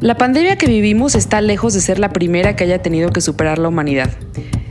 [0.00, 3.58] La pandemia que vivimos está lejos de ser la primera que haya tenido que superar
[3.58, 4.08] la humanidad.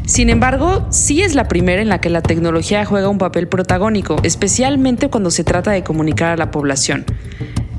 [0.07, 4.15] Sin embargo, sí es la primera en la que la tecnología juega un papel protagónico,
[4.23, 7.05] especialmente cuando se trata de comunicar a la población.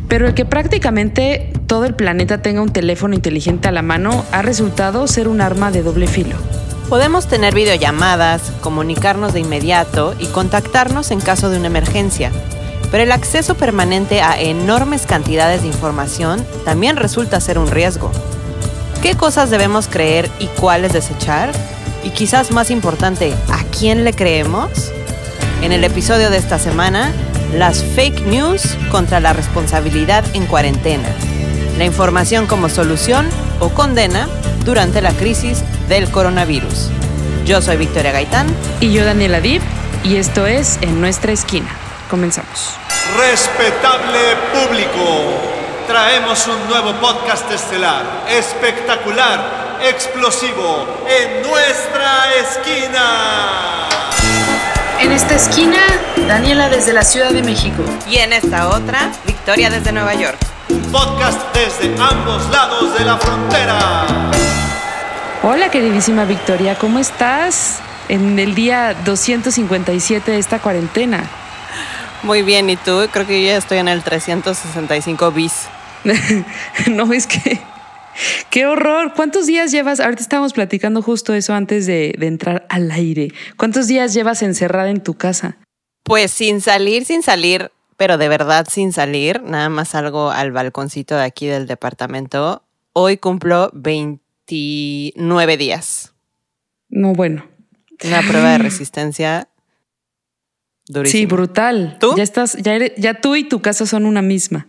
[0.06, 4.42] Pero el que prácticamente todo el planeta tenga un teléfono inteligente a la mano ha
[4.42, 6.36] resultado ser un arma de doble filo.
[6.88, 12.30] Podemos tener videollamadas, comunicarnos de inmediato y contactarnos en caso de una emergencia.
[12.90, 18.10] Pero el acceso permanente a enormes cantidades de información también resulta ser un riesgo.
[19.02, 21.52] ¿Qué cosas debemos creer y cuáles desechar?
[22.04, 24.90] Y quizás más importante, ¿a quién le creemos?
[25.62, 27.12] En el episodio de esta semana,
[27.54, 31.08] las fake news contra la responsabilidad en cuarentena.
[31.78, 33.26] La información como solución
[33.60, 34.28] o condena
[34.64, 36.90] durante la crisis del coronavirus.
[37.46, 38.46] Yo soy Victoria Gaitán.
[38.80, 39.60] Y yo Daniela Dib,
[40.04, 41.89] y esto es En Nuestra Esquina.
[42.10, 42.74] Comenzamos.
[43.16, 44.18] Respetable
[44.52, 45.22] público,
[45.86, 53.88] traemos un nuevo podcast estelar, espectacular, explosivo, en nuestra esquina.
[54.98, 55.78] En esta esquina,
[56.26, 57.84] Daniela desde la Ciudad de México.
[58.08, 60.38] Y en esta otra, Victoria desde Nueva York.
[60.68, 64.06] Un podcast desde ambos lados de la frontera.
[65.44, 67.78] Hola queridísima Victoria, ¿cómo estás?
[68.08, 71.30] En el día 257 de esta cuarentena.
[72.22, 73.00] Muy bien, ¿y tú?
[73.10, 75.68] Creo que yo ya estoy en el 365 bis.
[76.90, 77.60] no, es que...
[78.50, 79.14] ¡Qué horror!
[79.14, 80.00] ¿Cuántos días llevas?
[80.00, 83.32] Ahorita estábamos platicando justo eso antes de, de entrar al aire.
[83.56, 85.56] ¿Cuántos días llevas encerrada en tu casa?
[86.02, 89.42] Pues sin salir, sin salir, pero de verdad sin salir.
[89.42, 92.62] Nada más salgo al balconcito de aquí del departamento.
[92.92, 96.12] Hoy cumplo 29 días.
[96.90, 97.46] No, bueno.
[98.04, 99.48] Una prueba de resistencia
[101.04, 101.96] Sí, brutal.
[102.00, 102.14] ¿Tú?
[102.16, 104.66] Ya estás, ya, ya tú y tu casa son una misma.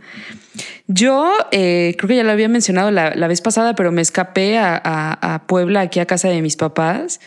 [0.88, 5.44] Yo eh, creo que ya lo había mencionado la, vez pasada, pero me escapé a,
[5.48, 7.20] Puebla, aquí a casa de mis papás.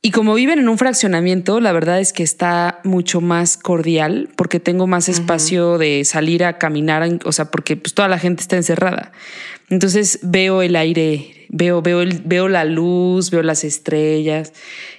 [0.00, 4.60] Y como viven en un fraccionamiento, la verdad es que está mucho más cordial porque
[4.60, 8.56] tengo más espacio de salir a caminar, o sea, porque pues, toda la gente está
[8.56, 9.12] encerrada.
[9.70, 14.52] Entonces veo el aire, veo, veo, el, veo la luz, veo las estrellas,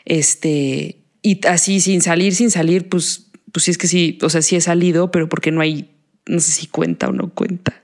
[0.05, 4.43] este, y así sin salir, sin salir, pues, pues sí es que sí, o sea,
[4.43, 5.89] sí he salido, pero porque no hay,
[6.27, 7.81] no sé si cuenta o no cuenta,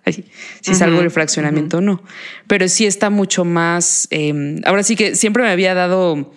[0.61, 2.03] si salgo del fraccionamiento o no,
[2.45, 6.31] pero sí está mucho más, em, ahora sí que siempre me había dado...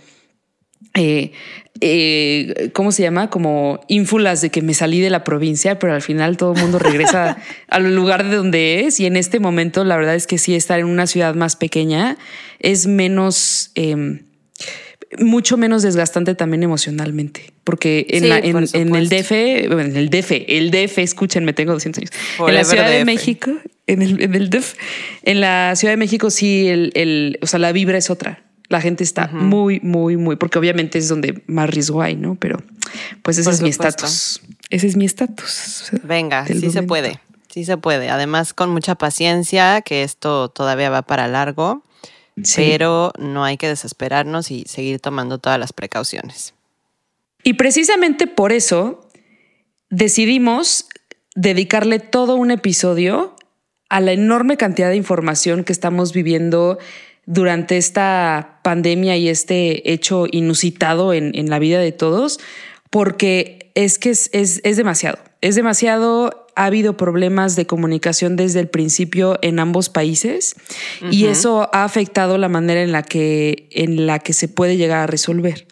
[0.97, 1.33] Eh,
[1.81, 3.31] eh, ¿cómo se llama?
[3.31, 6.79] Como ínfulas de que me salí de la provincia, pero al final todo el mundo
[6.79, 7.37] regresa
[7.69, 9.01] al lugar de donde es.
[9.01, 12.17] Y en este momento, la verdad es que sí, estar en una ciudad más pequeña
[12.61, 14.21] es menos, em,
[15.19, 20.99] mucho menos desgastante también emocionalmente, porque en, en, el DF, en el DF, el DF,
[20.99, 22.11] escúchenme, tengo 200 años.
[22.49, 23.51] en la Ciudad de México,
[23.87, 24.75] en el, en el DF,
[25.23, 28.43] en la Ciudad de México sí, el, el, o sea, la vibra es otra.
[28.69, 32.35] La gente está muy, muy, muy, porque obviamente es donde más riesgo hay, ¿no?
[32.35, 32.63] Pero
[33.23, 34.41] pues ese es mi estatus.
[34.71, 35.91] Ese es mi estatus.
[36.03, 37.21] Venga, sí se puede,
[37.51, 38.09] sí se puede.
[38.09, 41.85] Además, con mucha paciencia, que esto todavía va para largo
[42.57, 46.55] pero no hay que desesperarnos y seguir tomando todas las precauciones.
[47.43, 49.09] Y precisamente por eso
[49.91, 50.87] decidimos
[51.35, 53.37] dedicarle todo un episodio
[53.89, 56.79] a la enorme cantidad de información que estamos viviendo
[57.27, 62.41] durante esta pandemia y este hecho inusitado en, la vida de todos,
[62.91, 68.69] porque es que es, es demasiado, es demasiado ha habido problemas de comunicación desde el
[68.69, 70.57] principio en ambos países
[71.11, 75.01] y eso ha afectado la manera en la que en la que se puede llegar
[75.01, 75.67] a resolver.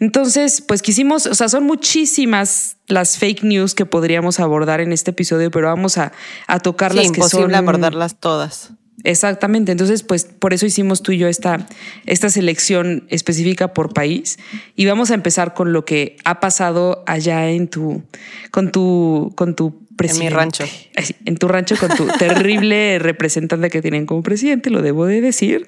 [0.00, 5.12] Entonces, pues quisimos, o sea, son muchísimas las fake news que podríamos abordar en este
[5.12, 6.12] episodio, pero vamos a,
[6.46, 8.72] a tocar las que son imposible abordarlas todas.
[9.04, 9.70] Exactamente.
[9.70, 11.66] Entonces, pues por eso hicimos tú y yo esta,
[12.06, 14.38] esta selección específica por país.
[14.76, 18.02] Y vamos a empezar con lo que ha pasado allá en tu,
[18.50, 20.26] con tu, con tu presidente.
[20.26, 20.64] En mi rancho.
[21.24, 25.66] En tu rancho con tu terrible representante que tienen como presidente, lo debo de decir.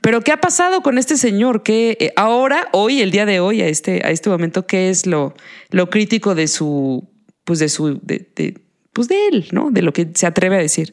[0.00, 1.62] Pero, ¿qué ha pasado con este señor?
[1.62, 5.06] Que eh, ahora, hoy, el día de hoy, a este, a este momento, qué es
[5.06, 5.34] lo,
[5.70, 7.08] lo crítico de su,
[7.44, 8.60] pues de su, de, de,
[8.92, 9.70] pues de él, ¿no?
[9.70, 10.92] De lo que se atreve a decir.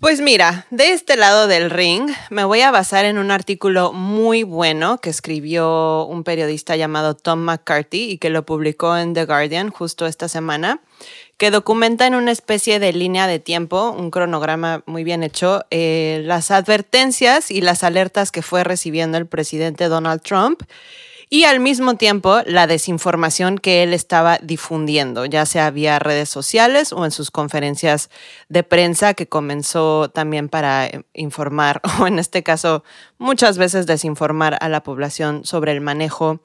[0.00, 4.44] Pues mira, de este lado del ring me voy a basar en un artículo muy
[4.44, 9.68] bueno que escribió un periodista llamado Tom McCarthy y que lo publicó en The Guardian
[9.68, 10.80] justo esta semana,
[11.40, 16.20] que documenta en una especie de línea de tiempo, un cronograma muy bien hecho, eh,
[16.26, 20.60] las advertencias y las alertas que fue recibiendo el presidente Donald Trump
[21.32, 26.92] y al mismo tiempo la desinformación que él estaba difundiendo, ya sea vía redes sociales
[26.92, 28.10] o en sus conferencias
[28.48, 32.82] de prensa que comenzó también para eh, informar o en este caso
[33.18, 36.40] muchas veces desinformar a la población sobre el manejo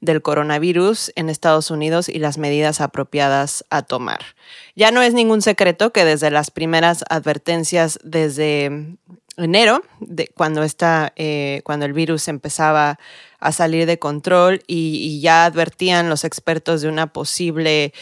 [0.00, 4.20] del coronavirus en Estados Unidos y las medidas apropiadas a tomar.
[4.74, 8.96] Ya no es ningún secreto que desde las primeras advertencias desde
[9.44, 9.82] enero,
[10.34, 10.62] cuando,
[11.16, 12.98] eh, cuando el virus empezaba
[13.38, 17.92] a salir de control y, ya advertían los expertos de una posible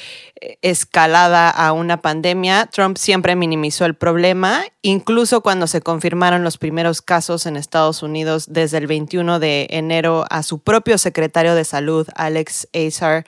[0.41, 6.59] eh, escalada a una pandemia, Trump siempre minimizó el problema, incluso cuando se confirmaron los
[6.59, 11.65] primeros casos en Estados Unidos desde el 21 de enero a su propio secretario de
[11.65, 13.25] salud, Alex Azar,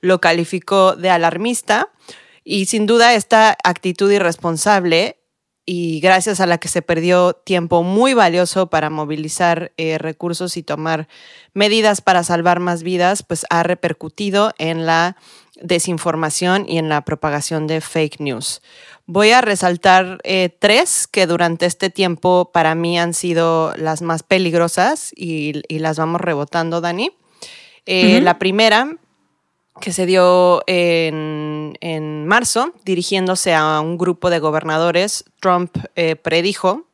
[0.00, 1.88] lo calificó de alarmista.
[2.48, 5.18] Y sin duda esta actitud irresponsable
[5.66, 10.62] y gracias a la que se perdió tiempo muy valioso para movilizar eh, recursos y
[10.62, 11.08] tomar
[11.54, 15.16] medidas para salvar más vidas, pues ha repercutido en la
[15.60, 18.62] desinformación y en la propagación de fake news.
[19.06, 24.22] Voy a resaltar eh, tres que durante este tiempo para mí han sido las más
[24.22, 27.10] peligrosas y, las vamos rebotando, Dani.
[27.86, 28.96] Eh, la primera
[29.80, 36.86] que se dio en, en, marzo, dirigiéndose a un grupo de gobernadores, Trump eh, predijo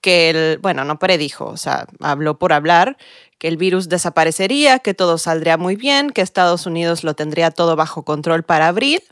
[0.00, 2.96] que el, bueno, no predijo, o sea, habló por hablar,
[3.38, 7.76] que el virus desaparecería, que todo saldría muy bien, que Estados Unidos lo tendría todo
[7.76, 9.02] bajo control para abril,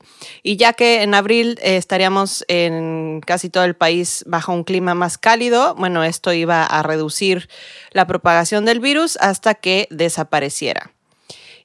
[0.42, 4.94] y ya que en abril eh, estaríamos en casi todo el país bajo un clima
[4.94, 7.48] más cálido, bueno, esto iba a reducir
[7.92, 10.92] la propagación del virus hasta que desapareciera.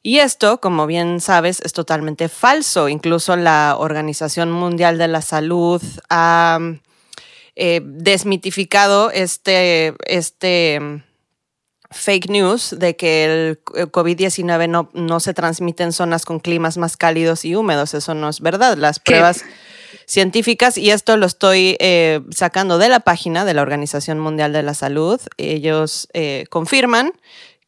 [0.05, 2.89] Y esto, como bien sabes, es totalmente falso.
[2.89, 6.59] Incluso la Organización Mundial de la Salud ha
[7.55, 11.03] eh, desmitificado este, este mm,
[11.89, 16.97] fake news de que el COVID-19 no, no, se transmite en zonas con climas más
[16.97, 17.93] cálidos y húmedos.
[17.93, 18.75] Eso no es verdad.
[18.75, 19.45] Las pruebas
[20.05, 24.63] científicas, y esto lo estoy eh, sacando de la página de la Organización Mundial de
[24.63, 27.13] la Salud, ellos eh, confirman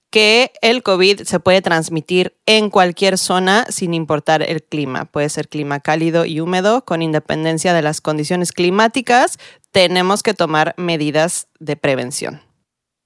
[0.10, 5.06] que el COVID se puede transmitir en cualquier zona sin importar el clima.
[5.06, 9.38] Puede ser clima cálido y húmedo, con independencia de las condiciones climáticas,
[9.72, 12.42] tenemos que tomar medidas de prevención.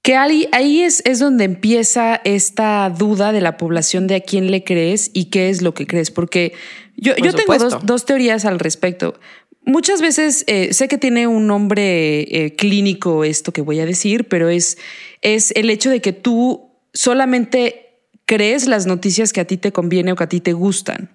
[0.02, 0.48] Que ahí,
[0.82, 5.26] es, es, donde empieza esta duda de la población de a quién le crees y
[5.26, 6.54] qué es lo que crees, porque
[6.96, 9.20] yo, yo tengo dos, teorías al respecto.
[9.66, 14.28] Muchas veces eh, sé que tiene un nombre eh, clínico esto que voy a decir,
[14.28, 14.78] pero es,
[15.20, 17.90] es el hecho de que tú solamente
[18.26, 21.10] crees las noticias que a ti te conviene o que a ti te gustan.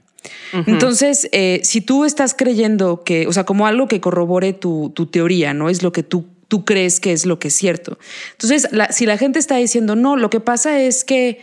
[0.66, 5.54] Entonces, eh, si tú estás creyendo que, o sea, como algo que corrobore tu, teoría,
[5.54, 5.70] ¿no?
[5.70, 8.00] Es lo que tú, tú crees que es lo que es cierto.
[8.32, 11.42] Entonces, si la gente está diciendo, no, lo que pasa es que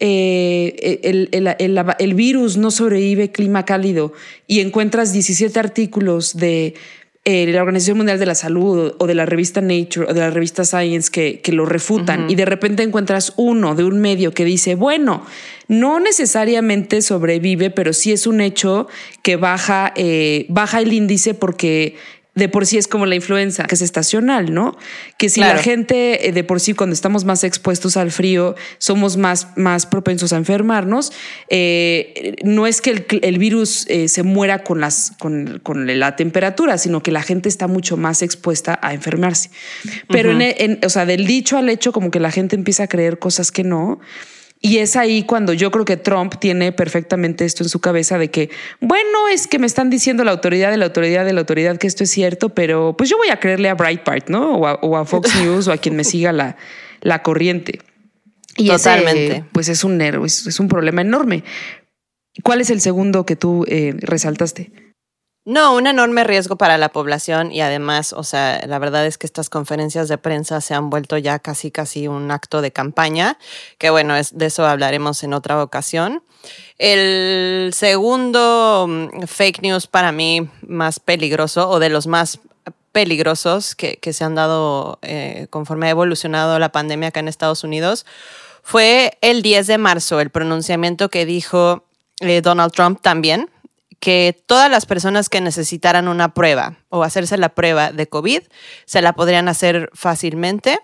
[0.00, 1.00] eh,
[1.98, 4.12] el, virus no sobrevive clima cálido
[4.46, 6.74] y encuentras 17 artículos de
[7.26, 10.28] eh, la Organización Mundial de la Salud o de la revista Nature o de la
[10.28, 14.44] revista Science que, que lo refutan y de repente encuentras uno de un medio que
[14.44, 15.24] dice, bueno,
[15.66, 18.88] no necesariamente sobrevive, pero sí es un hecho
[19.22, 21.96] que baja, eh, baja el índice porque
[22.34, 24.76] de por sí es como la influenza, que es estacional, ¿no?
[25.18, 29.16] Que si la gente eh, de por sí cuando estamos más expuestos al frío somos
[29.16, 31.12] más, más propensos a enfermarnos,
[31.48, 36.76] eh, no es que el, virus eh, se muera con, las, con, con, la temperatura,
[36.78, 39.50] sino que la gente está mucho más expuesta a enfermarse.
[40.08, 43.18] Pero en, o sea, del dicho al hecho, como que la gente empieza a creer
[43.18, 44.00] cosas que no.
[44.66, 48.30] Y es ahí cuando yo creo que Trump tiene perfectamente esto en su cabeza de
[48.30, 48.48] que,
[48.80, 51.86] bueno, es que me están diciendo la autoridad de la autoridad de la autoridad que
[51.86, 54.56] esto es cierto, pero pues yo voy a creerle a Breitbart, ¿no?
[54.56, 56.56] O a, Fox News o a quien me siga la,
[57.02, 57.80] la corriente.
[58.56, 59.44] Y Totalmente.
[59.52, 61.44] pues es un, es, es un problema enorme.
[62.42, 64.72] ¿Cuál es el segundo que tú eh, resaltaste?
[65.46, 69.26] No, un enorme riesgo para la población y además, o sea, la verdad es que
[69.26, 73.36] estas conferencias de prensa se han vuelto ya casi casi un acto de campaña,
[73.76, 76.22] que bueno, es, de eso hablaremos en otra ocasión.
[76.78, 82.40] El segundo mm, fake news para mí más peligroso o de los más
[82.92, 88.06] peligrosos que, se han dado eh, conforme ha evolucionado la pandemia acá en Estados Unidos
[88.62, 91.84] fue el 10 de marzo, el pronunciamiento que dijo
[92.20, 93.50] eh, Donald Trump también
[94.00, 98.42] que todas las personas que necesitaran una prueba o hacerse la prueba de COVID
[98.86, 100.78] se la podrían hacer fácilmente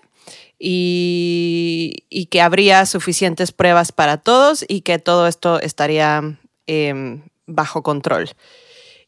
[0.59, 6.37] y, que habría suficientes pruebas para todos y que todo esto estaría
[6.67, 8.29] em, bajo control.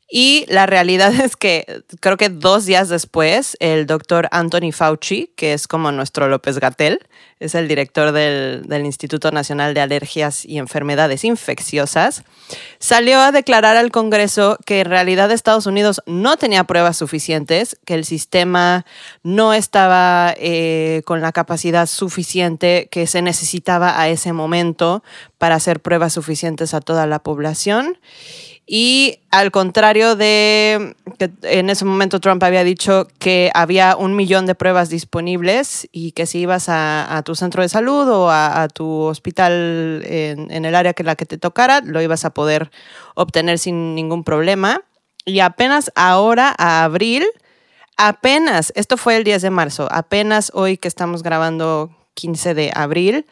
[0.10, 5.54] Y la realidad es que creo que dos días después, el doctor Anthony Fauci, que
[5.54, 7.00] es como nuestro López Gatel,
[7.40, 12.24] es el director del, Instituto Nacional de Alergias y Enfermedades Infecciosas,
[12.80, 17.96] salió a declarar al Congreso que en realidad Estados Unidos no tenía pruebas suficientes, que
[17.96, 18.86] el sistema
[19.24, 25.04] no estaba eh, con la capacidad suficiente que se necesitaba a ese momento
[25.38, 27.98] para hacer pruebas suficientes a toda la población
[28.66, 34.46] y al contrario de que en ese momento Trump había dicho que había un millón
[34.46, 38.88] de pruebas disponibles y que si ibas a, tu centro de salud o a, tu
[39.02, 42.72] hospital en, el área que la que te tocara, lo ibas a poder
[43.16, 44.82] obtener sin ningún problema.
[45.26, 47.26] Y apenas ahora, a abril,
[47.98, 53.26] apenas, esto fue el 10 de marzo, apenas hoy que estamos grabando 15 de abril,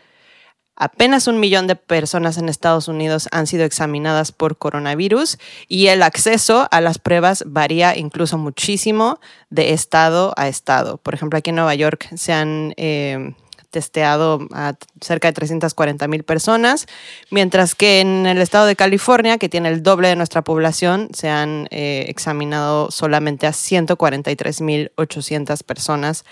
[0.84, 6.02] Apenas un millón de personas en Estados Unidos han sido examinadas por coronavirus y el
[6.02, 9.20] acceso a las pruebas varía incluso muchísimo
[9.52, 10.98] de estado a estado.
[10.98, 13.36] Por ejemplo, aquí en Nueva York se han eh,
[13.70, 16.88] testeado a cerca de 340 mil personas,
[17.30, 21.30] mientras que en el estado de California, que tiene el doble de nuestra población, se
[21.30, 26.26] han eh, examinado solamente a 143 mil 800 personas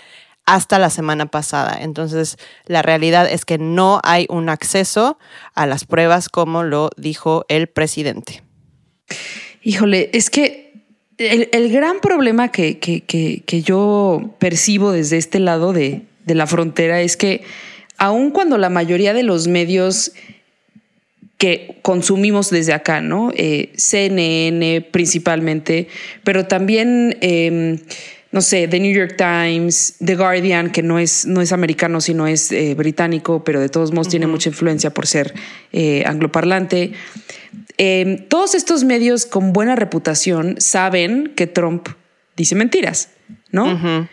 [0.46, 1.78] hasta la semana pasada.
[1.80, 5.18] Entonces, la realidad es que no hay un acceso
[5.54, 8.42] a las pruebas como lo dijo el presidente.
[9.62, 10.70] Híjole, es que
[11.18, 17.42] el, gran problema que, que, yo percibo desde este lado de, la frontera es que
[17.98, 20.12] aun cuando la mayoría de los medios
[21.38, 23.32] que consumimos desde acá, ¿no?
[23.34, 25.88] Eh, CNN principalmente,
[26.24, 27.18] pero también...
[27.20, 27.78] Em,
[28.32, 32.26] no sé, The New York Times, The Guardian, que no es, no es americano, sino
[32.26, 35.34] es eh, británico, pero de todos modos tiene mucha influencia por ser
[35.72, 36.92] eh, angloparlante.
[37.76, 41.88] Em, todos estos medios con buena reputación saben que Trump
[42.36, 43.10] dice mentiras,
[43.50, 44.08] ¿no?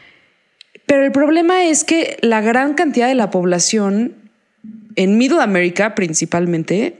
[0.87, 4.15] Pero el problema es que la gran cantidad de la población
[4.95, 6.97] en Middle America principalmente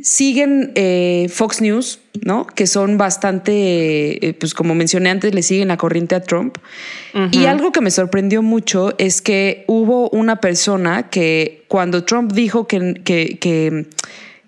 [0.00, 2.46] siguen eh, Fox News, ¿no?
[2.46, 6.58] Que son bastante, eh, pues como mencioné antes, le siguen la corriente a Trump.
[7.30, 12.66] Y algo que me sorprendió mucho es que hubo una persona que cuando Trump dijo
[12.66, 13.86] que, que,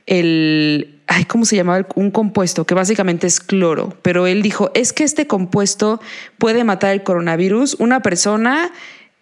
[0.06, 1.86] el, ay, ¿cómo se llamaba?
[1.94, 6.00] Un compuesto que básicamente es cloro, pero él dijo, es que este compuesto
[6.38, 7.76] puede matar el coronavirus.
[7.78, 8.72] Una persona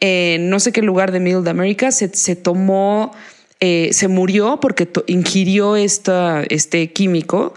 [0.01, 3.13] en no sé qué lugar de Middle America se, se tomó
[3.61, 7.55] eh, se murió porque ingirió esta, este químico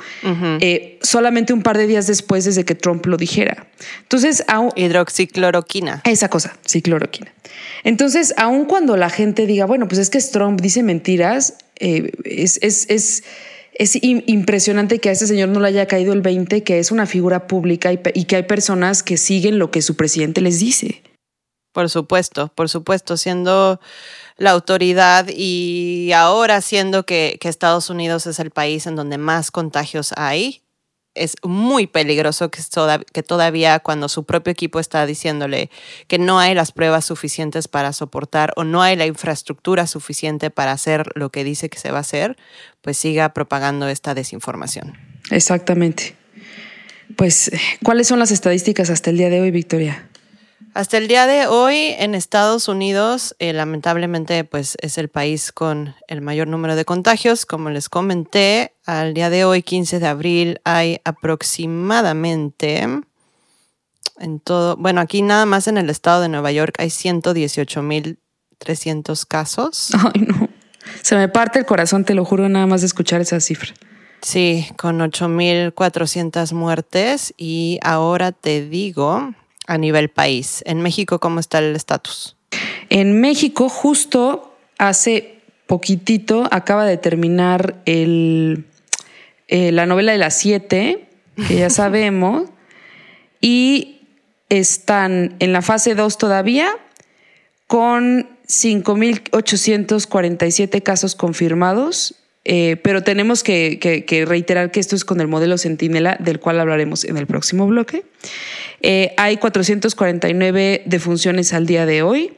[0.61, 3.67] eh, solamente un par de días después de que Trump lo dijera.
[4.03, 6.01] Entonces, hidroxicloroquina.
[6.05, 7.33] Esa cosa, cicloroquina.
[7.83, 12.59] Entonces, aun cuando la gente diga, bueno, pues es que Trump dice mentiras, eh, es,
[12.61, 13.23] es,
[14.01, 17.47] impresionante que a este señor no le haya caído el 20, que es una figura
[17.47, 21.03] pública y, y que hay personas que siguen lo que su presidente les dice.
[21.73, 23.79] Por supuesto, por supuesto, siendo
[24.37, 30.13] la autoridad y ahora siendo que, Estados Unidos es el país en donde más contagios
[30.17, 30.61] hay,
[31.15, 32.61] es muy peligroso que,
[33.23, 35.71] todavía cuando su propio equipo está diciéndole
[36.07, 40.73] que no hay las pruebas suficientes para soportar o no hay la infraestructura suficiente para
[40.73, 42.37] hacer lo que dice que se va a hacer,
[42.81, 44.97] pues siga propagando esta desinformación.
[45.31, 46.15] Exactamente.
[47.15, 47.51] Pues,
[47.83, 50.06] ¿cuáles son las estadísticas hasta el día de hoy, Victoria?
[50.73, 55.95] Hasta el día de hoy en Estados Unidos, eh, lamentablemente, pues es el país con
[56.07, 57.45] el mayor número de contagios.
[57.45, 62.87] Como les comenté, al día de hoy, 15 de abril, hay aproximadamente
[64.19, 69.89] en todo, bueno, aquí nada más en el estado de Nueva York hay 118.300 casos.
[69.93, 70.49] Ay, no.
[71.01, 73.73] Se me parte el corazón, te lo juro, nada más de escuchar esa cifra.
[74.21, 79.35] Sí, con 8.400 muertes y ahora te digo,
[79.67, 80.63] a nivel país.
[80.65, 82.35] En México, ¿cómo está el estatus?
[82.89, 88.65] En México, justo hace poquitito, acaba de terminar el,
[89.47, 91.07] eh, la novela de las siete,
[91.47, 92.49] que ya sabemos,
[93.41, 94.07] y
[94.49, 96.71] están en la fase 2 todavía,
[97.67, 102.15] con 5.847 casos confirmados
[102.49, 107.03] eh, pero tenemos que, reiterar que esto es con el modelo Centinela, del cual hablaremos
[107.03, 108.05] en el próximo bloque.
[108.81, 112.37] Eh, hay 449 defunciones al día de hoy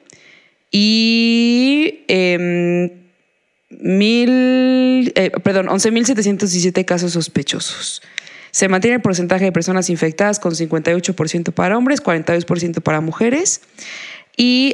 [0.71, 2.89] y em,
[3.69, 8.01] mil, eh, perdón, 11.717 casos sospechosos.
[8.49, 13.61] Se mantiene el porcentaje de personas infectadas con 58% para hombres, 42% para mujeres.
[14.35, 14.73] Y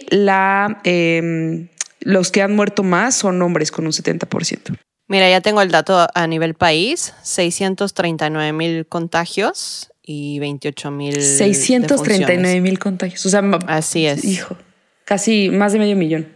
[0.85, 1.67] em,
[1.99, 4.77] los que han muerto más son hombres con un 70%.
[5.07, 11.21] Mira, ya tengo el dato a nivel país, 639 mil contagios y 28 mil.
[11.21, 13.25] 639 mil contagios.
[13.25, 14.23] O sea, así es.
[14.23, 14.57] Hijo,
[15.05, 16.27] casi más de medio millón.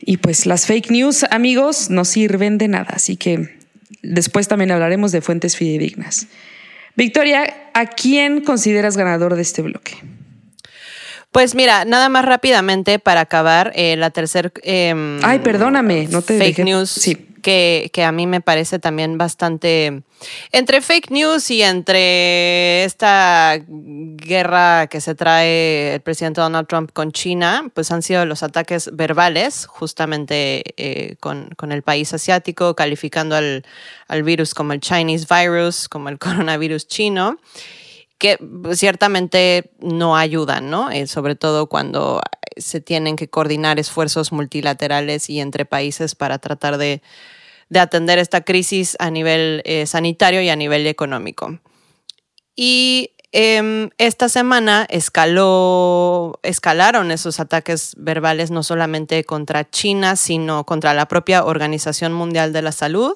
[0.00, 2.90] Y pues las fake news, amigos, no sirven de nada.
[2.90, 3.58] Así que
[4.02, 6.28] después también hablaremos de fuentes fidedignas.
[6.96, 9.96] Victoria, ¿a quién consideras ganador de este bloque?
[11.32, 14.50] Pues mira, nada más rápidamente para acabar, eh, la tercera...
[14.62, 17.29] Em, Ay, perdóname, no te Fake news sí.
[17.40, 20.02] Que, a mí me parece también bastante...
[20.52, 27.10] Entre fake news y entre esta guerra que se trae el presidente Donald Trump con
[27.10, 33.34] China, pues han sido los ataques verbales, justamente eh, con, con, el país asiático, calificando
[33.34, 33.64] al,
[34.08, 37.38] al virus como el Chinese virus, como el coronavirus chino
[38.20, 38.38] que
[38.74, 40.90] ciertamente no ayudan, ¿no?
[40.90, 42.20] Eh, sobre todo cuando
[42.56, 47.02] se tienen que coordinar esfuerzos multilaterales y entre países para tratar de,
[47.74, 51.60] atender esta crisis a nivel eh, sanitario y a nivel económico.
[52.54, 60.92] Y em, esta semana escaló, escalaron esos ataques verbales no solamente contra China, sino contra
[60.92, 63.14] la propia Organización Mundial de la Salud,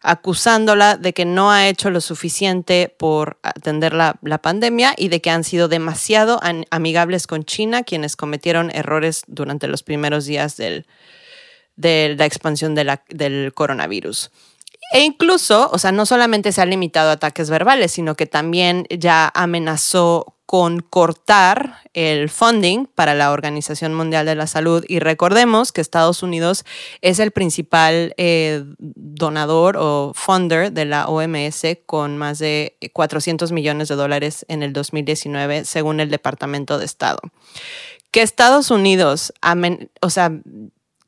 [0.00, 5.30] acusándola de que no ha hecho lo suficiente por atender la, pandemia y de que
[5.30, 6.40] han sido demasiado
[6.70, 10.84] amigables con China, quienes cometieron errores durante los primeros días de
[12.16, 14.30] la expansión del coronavirus.
[14.92, 18.86] E incluso, o sea, no solamente se ha limitado a ataques verbales, sino que también
[18.90, 24.82] ya amenazó con cortar el funding para la Organización Mundial de la Salud.
[24.88, 26.64] Y recordemos que Estados Unidos
[27.02, 33.88] es el principal eh, donador o funder de la OMS con más de 400 millones
[33.88, 37.20] de dólares en el 2019, según el Departamento de Estado.
[38.10, 39.34] Que Estados Unidos,
[40.00, 40.32] o sea,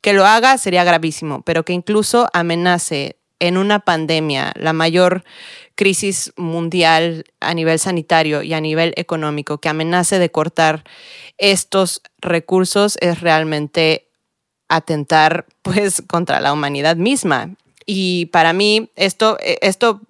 [0.01, 5.25] que lo haga sería gravísimo, pero que incluso amenace en una pandemia, la mayor
[5.75, 10.83] crisis mundial a nivel sanitario y a nivel económico que amenace de cortar
[11.39, 14.07] estos recursos es realmente
[14.69, 17.55] atentar pues contra la humanidad misma.
[17.87, 20.01] Y para mí esto, esto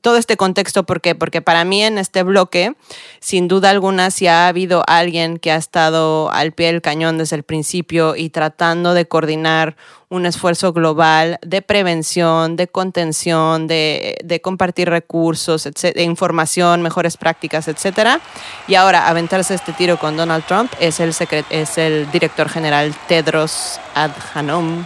[0.00, 1.14] todo este contexto, ¿por qué?
[1.14, 2.74] Porque para mí en este bloque,
[3.20, 7.36] sin duda alguna, si ha habido alguien que ha estado al pie del cañón desde
[7.36, 9.76] el principio y tratando de coordinar
[10.08, 18.20] un esfuerzo global de prevención, de contención, de, compartir recursos, de información, mejores prácticas, etcétera.
[18.68, 21.12] Y ahora aventarse este tiro con Donald Trump es el,
[21.50, 24.84] es el director general Tedros Adhanom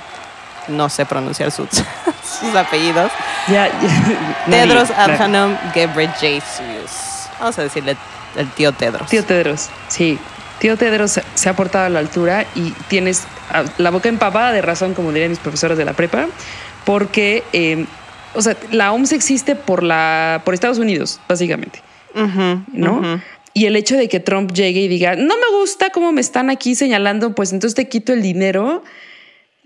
[0.71, 1.69] no sé pronunciar sus,
[2.41, 3.11] sus apellidos.
[4.51, 7.29] Tedros Adhanom Ghebreyesus.
[7.39, 7.97] Vamos a decirle
[8.37, 9.09] el tío Tedros.
[9.09, 10.19] Tío Tedros, sí.
[10.59, 13.25] Tío Tedros se ha portado a la altura y tienes
[13.79, 16.29] la boca empapada de razón, como dirían mis profesores de la prepa,
[16.85, 17.87] porque, em,
[18.35, 21.81] o sea, la OMS existe por, la, por Estados Unidos, básicamente.
[22.15, 23.21] ¿No?
[23.53, 26.51] Y el hecho de que Trump llegue y diga, no me gusta cómo me están
[26.51, 28.85] aquí señalando, pues entonces te quito el dinero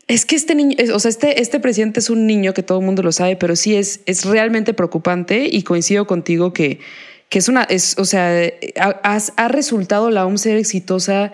[0.06, 2.84] es que este niño, o sea, este, este presidente es un niño que todo el
[2.84, 6.80] mundo lo sabe, pero sí es, es realmente preocupante y coincido contigo que,
[7.28, 8.42] que es una, es, o sea,
[8.78, 11.32] ha, ha resultado la OMS ser exitosa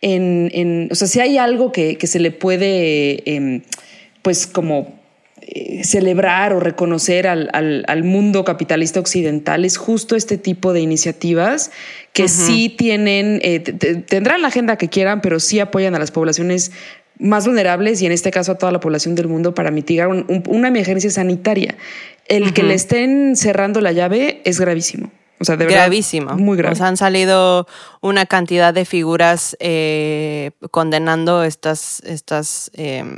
[0.00, 3.62] en, en, o sea, si hay algo que, que se le puede, em,
[4.22, 4.98] pues como
[5.40, 10.80] eh, celebrar o reconocer al, al, al, mundo capitalista occidental es justo este tipo de
[10.80, 11.70] iniciativas
[12.12, 16.72] que sí tienen, eh, tendrán la agenda que quieran, pero sí apoyan a las poblaciones
[17.18, 20.68] más vulnerables y en este caso a toda la población del mundo para mitigar una
[20.68, 21.76] emergencia sanitaria.
[22.26, 25.10] El que le estén cerrando la llave es gravísimo.
[25.40, 25.82] O sea, de verdad.
[25.82, 26.34] Gravísimo.
[26.34, 26.76] Muy grave.
[26.76, 27.66] Sea, han salido
[28.00, 33.16] una cantidad de figuras eh, condenando estas, estas em,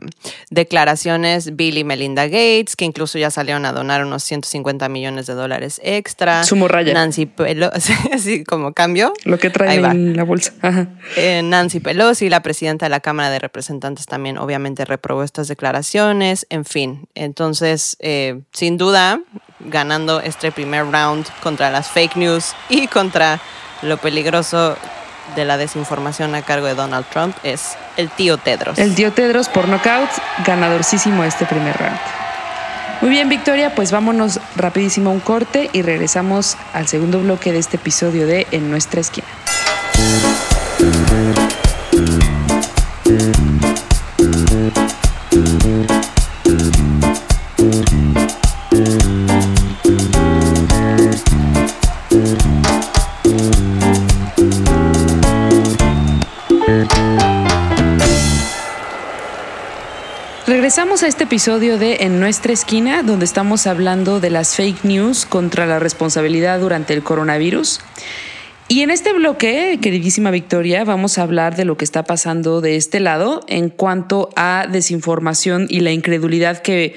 [0.51, 1.57] declaraciones.
[1.57, 5.81] Bill y Melinda Gates, que incluso ya salieron a donar unos 150 millones de dólares
[5.83, 6.45] extra.
[6.45, 6.95] Sumo raya.
[6.95, 9.13] Nancy Pelosi, así como cambio.
[9.25, 10.53] Lo que trae en la bolsa.
[11.17, 16.47] Eh, Nancy Pelosi, la presidenta de la Cámara de Representantes, también obviamente reprobó estas declaraciones.
[16.51, 19.21] En fin, entonces, eh, sin duda,
[19.65, 23.41] ganando este primer round contra las fake news y contra
[23.83, 24.77] lo peligroso
[25.37, 28.79] de la desinformación a cargo de Donald Trump es el tío Tedros.
[28.79, 30.11] El tío Tedros por knockout,
[30.45, 31.99] ganadorcísimo este primer round.
[33.01, 37.59] Muy bien, Victoria, pues vámonos rapidísimo a un corte y regresamos al segundo bloque de
[37.59, 39.29] este episodio de En nuestra esquina.
[60.71, 65.27] Regresamos a este episodio de En nuestra esquina, donde estamos hablando de las fake news
[65.27, 67.81] contra la responsabilidad durante el coronavirus.
[68.69, 72.77] Y en este bloque, queridísima Victoria, vamos a hablar de lo que está pasando de
[72.77, 76.95] este lado en cuanto a desinformación y la incredulidad que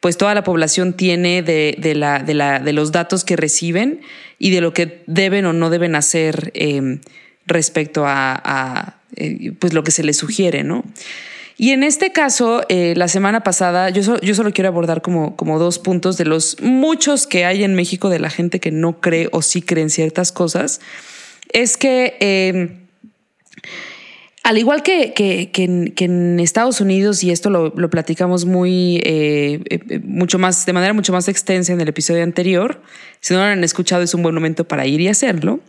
[0.00, 4.00] pues toda la población tiene de, la, de, la, de los datos que reciben
[4.38, 7.02] y de lo que deben o no deben hacer em,
[7.44, 10.84] respecto a, eh, pues lo que se les sugiere, ¿no?
[11.62, 15.58] Y en este caso, eh, la semana pasada, yo, yo solo quiero abordar como, como
[15.58, 19.28] dos puntos de los muchos que hay en México de la gente que no cree
[19.30, 20.80] o sí cree en ciertas cosas.
[21.52, 22.86] Es que, em,
[24.42, 25.50] al igual que, que,
[26.02, 31.12] en, Estados Unidos, y esto lo, platicamos muy, eh, eh, mucho más, de manera mucho
[31.12, 32.80] más extensa en el episodio anterior,
[33.20, 35.60] si no lo han escuchado, es un buen momento para ir y hacerlo.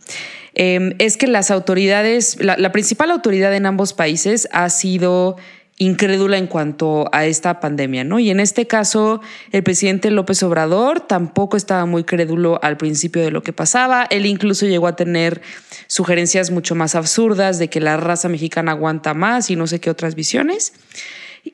[0.54, 5.36] Em, es que las autoridades, la principal autoridad en ambos países ha sido
[5.82, 8.20] incrédula en cuanto a esta pandemia, ¿no?
[8.20, 9.20] Y en este caso,
[9.52, 14.06] el presidente López Obrador tampoco estaba muy crédulo al principio de lo que pasaba.
[14.12, 15.42] Él incluso llegó a tener
[15.88, 19.90] sugerencias mucho más absurdas de que la raza mexicana aguanta más y no sé qué
[19.90, 20.74] otras visiones.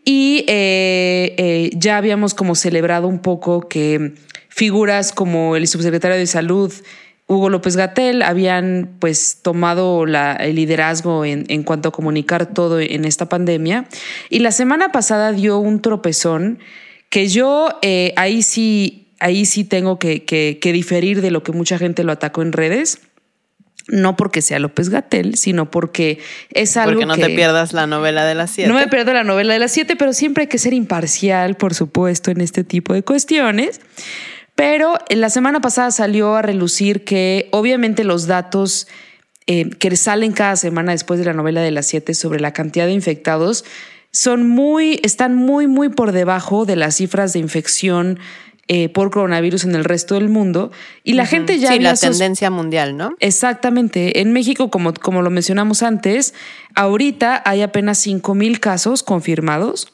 [0.04, 4.16] Y eh, eh, ya habíamos como celebrado un poco que
[4.50, 6.74] figuras como el subsecretario de Salud,
[7.28, 13.04] Hugo López Gatel habían pues tomado el liderazgo en, en, cuanto a comunicar todo en
[13.04, 13.86] esta pandemia.
[14.30, 16.60] Y la semana pasada dio un tropezón
[17.10, 21.78] que yo eh, ahí sí, ahí sí tengo que, que, diferir de lo que mucha
[21.78, 23.00] gente lo atacó en redes.
[23.90, 26.20] No porque sea López Gatel, sino porque
[26.52, 28.70] es algo porque no te pierdas la novela de las siete.
[28.70, 31.74] No me pierdo la novela de las siete, pero siempre hay que ser imparcial, por
[31.74, 33.80] supuesto, en este tipo de cuestiones.
[34.58, 38.88] Pero la semana pasada salió a relucir que obviamente los datos
[39.46, 42.88] eh, que salen cada semana después de la novela de las siete sobre la cantidad
[42.88, 43.66] de infectados
[44.12, 48.18] son muy, están muy, muy por debajo de las cifras de infección
[48.68, 50.72] eh, por coronavirus en el resto del mundo.
[51.04, 51.74] Y la gente ya...
[51.74, 53.12] Sí, la tendencia mundial, ¿no?
[53.20, 54.22] Exactamente.
[54.22, 56.34] En México, como, como lo mencionamos antes,
[56.74, 59.94] ahorita hay apenas 5 mil casos confirmados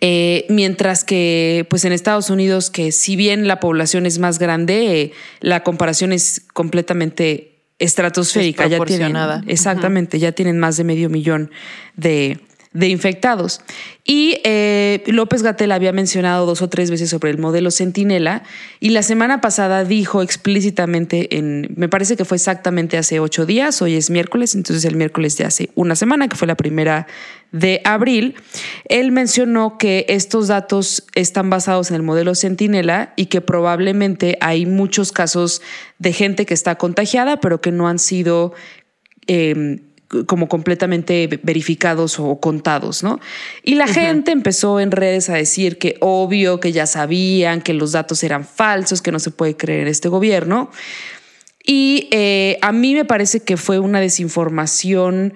[0.00, 5.00] eh, mientras que, pues en Estados Unidos, que si bien la población es más grande,
[5.00, 8.66] eh, la comparación es completamente estratosférica.
[8.66, 11.50] Ya tienen, exactamente, ya tienen más de medio millón
[11.96, 12.38] de,
[12.72, 13.60] de infectados.
[14.04, 18.42] Y eh, López Gatel había mencionado dos o tres veces sobre el modelo Centinela
[18.80, 23.82] y la semana pasada dijo explícitamente, en, me parece que fue exactamente hace ocho días,
[23.82, 27.06] hoy es miércoles, entonces el miércoles de hace una semana, que fue la primera
[27.52, 28.34] de abril,
[28.88, 34.66] él mencionó que estos datos están basados en el modelo Centinela y que probablemente hay
[34.66, 35.62] muchos casos
[35.98, 38.54] de gente que está contagiada, pero que no han sido...
[39.26, 39.82] Eh,
[40.26, 43.18] como completamente verificados o contados, ¿no?
[43.62, 47.92] Y la gente empezó en redes a decir que obvio, que ya sabían, que los
[47.92, 50.70] datos eran falsos, que no se puede creer en este gobierno.
[51.64, 55.34] Y eh, a mí me parece que fue una desinformación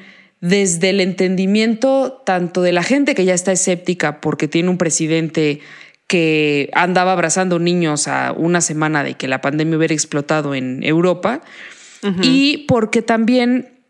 [0.49, 5.61] desde el entendimiento tanto de la gente que ya está escéptica porque tiene un presidente
[6.07, 11.43] que andaba abrazando niños a una semana de que la pandemia hubiera explotado en Europa,
[12.23, 13.81] y porque también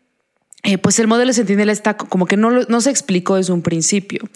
[0.63, 4.27] eh, pues el modelo Centinela está como que no, no se explicó desde un principio.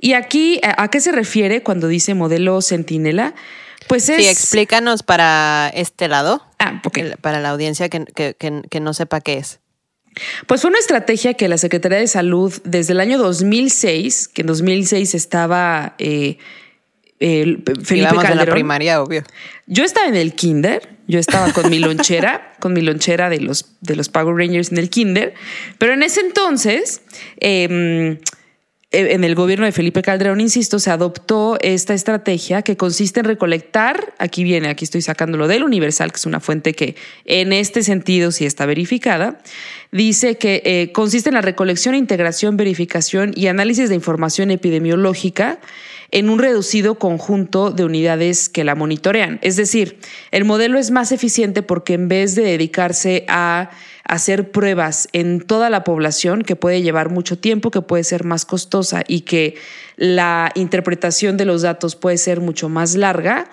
[0.00, 3.34] Y aquí, ¿a qué se refiere cuando dice modelo Centinela?
[3.88, 4.22] Pues es...
[4.22, 6.80] Sí, explícanos para este lado, ah,
[7.20, 9.60] para la audiencia que, que, no sepa qué es.
[10.46, 14.46] Pues fue una estrategia que la Secretaría de Salud desde el año 2006, que en
[14.46, 16.38] 2006 estaba eh,
[17.18, 18.32] Felipe Calderón.
[18.32, 19.22] en la primaria, obvio.
[19.66, 23.66] Yo estaba en el kinder, yo estaba con mi lonchera, con mi lonchera de los,
[23.80, 25.34] de los Power Rangers en el kinder,
[25.78, 27.00] pero en ese entonces,
[27.40, 28.18] em,
[28.96, 34.14] en el gobierno de Felipe Calderón, insisto, se adoptó esta estrategia que consiste en recolectar,
[34.18, 38.32] aquí viene, aquí estoy sacándolo del Universal, que es una fuente que en este sentido
[38.32, 39.38] sí está verificada,
[39.92, 45.58] dice que eh, consiste en la recolección, integración, verificación y análisis de información epidemiológica
[46.10, 49.38] en un reducido conjunto de unidades que la monitorean.
[49.42, 49.98] Es decir,
[50.30, 53.70] el modelo es más eficiente porque en vez de dedicarse a
[54.08, 58.44] hacer pruebas en toda la población, que puede llevar mucho tiempo, que puede ser más
[58.44, 59.56] costosa y que
[59.96, 63.50] la interpretación de los datos puede ser mucho más larga,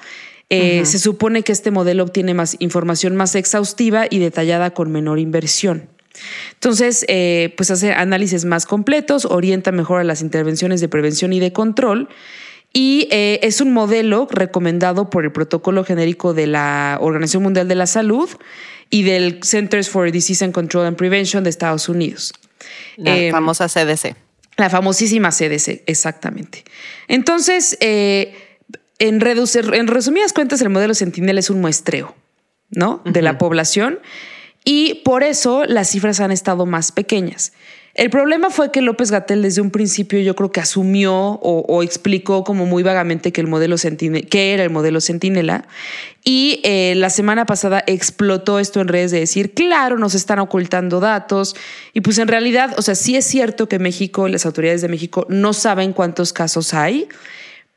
[0.49, 5.17] eh, se supone que este modelo obtiene más información más exhaustiva y detallada con menor
[5.17, 5.89] inversión.
[6.53, 11.39] Entonces, eh, pues hace análisis más completos, orienta mejor a las intervenciones de prevención y
[11.39, 12.09] de control
[12.71, 17.75] y eh, es un modelo recomendado por el protocolo genérico de la Organización Mundial de
[17.75, 18.29] la Salud
[18.93, 22.31] y del Centers for Disease and Control and Prevention de Estados Unidos.
[22.95, 24.15] La em, famosa CDC.
[24.55, 26.63] La famosísima CDC, exactamente.
[27.07, 28.35] Entonces, eh,
[28.99, 32.15] en, en resumidas cuentas, el modelo Sentinel es un muestreo,
[32.69, 33.01] ¿no?
[33.03, 33.97] De la población
[34.63, 37.53] y por eso las cifras han estado más pequeñas.
[37.95, 42.43] El problema fue que López Gatel desde un principio yo creo que asumió o, explicó
[42.43, 43.75] como muy vagamente que el modelo
[44.29, 45.67] que era el modelo Centinela
[46.23, 50.99] y eh, la semana pasada explotó esto en redes de decir, claro, nos están ocultando
[50.99, 51.55] datos
[51.93, 55.27] y pues en realidad, o sea, sí es cierto que México, las autoridades de México
[55.29, 57.07] no saben cuántos casos hay,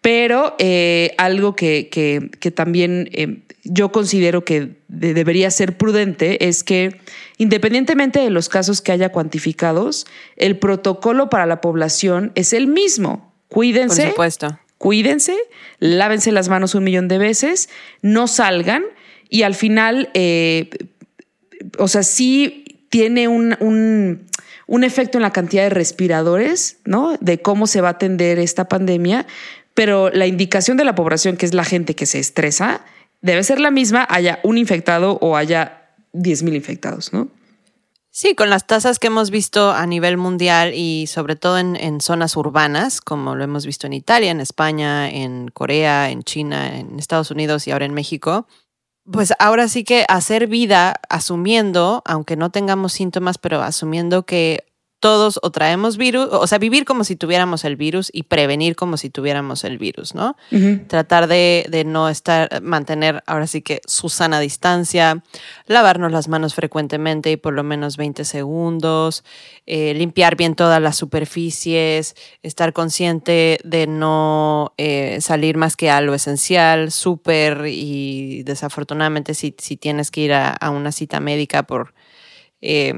[0.01, 7.01] pero eh, algo que, que, también eh, yo considero que debería ser prudente es que
[7.39, 10.07] independientemente de los casos que haya cuantificados,
[10.37, 13.35] el protocolo para la población es el mismo.
[13.49, 14.03] Cuídense.
[14.03, 14.59] Por supuesto.
[14.79, 15.35] Cuídense,
[15.79, 17.71] lávense las manos un millón de veces,
[18.03, 18.85] no salgan
[19.29, 20.71] y al final, eh,
[21.79, 24.27] o sea, sí tiene un, un,
[24.67, 27.17] un efecto en la cantidad de respiradores, ¿no?
[27.21, 29.27] De cómo se va a atender esta pandemia,
[29.77, 32.81] pero la indicación de la población, que es la gente que se estresa,
[33.21, 37.29] debe ser la misma, haya un infectado o haya 10.000 infectados, ¿no?
[38.11, 42.01] Sí, con las tasas que hemos visto a nivel mundial y sobre todo en, en,
[42.01, 46.99] zonas urbanas, como lo hemos visto en Italia, en España, en Corea, en China, en
[46.99, 48.47] Estados Unidos y ahora en México,
[49.13, 54.65] pues ahora sí que hacer vida asumiendo, aunque no tengamos síntomas, pero asumiendo que
[55.07, 58.97] todos o traemos virus, o sea, vivir como si tuviéramos el virus y prevenir como
[58.97, 60.37] si tuviéramos el virus, ¿no?
[60.89, 65.23] Tratar de, de, no estar, mantener ahora sí que su sana distancia,
[65.67, 69.23] lavarnos las manos frecuentemente y por lo menos 20 segundos,
[69.65, 76.01] eh, limpiar bien todas las superficies, estar consciente de no eh, salir más que a
[76.01, 81.63] lo esencial, súper y desafortunadamente si, si tienes que ir a, a una cita médica
[81.63, 81.95] por...
[82.61, 82.93] Eh,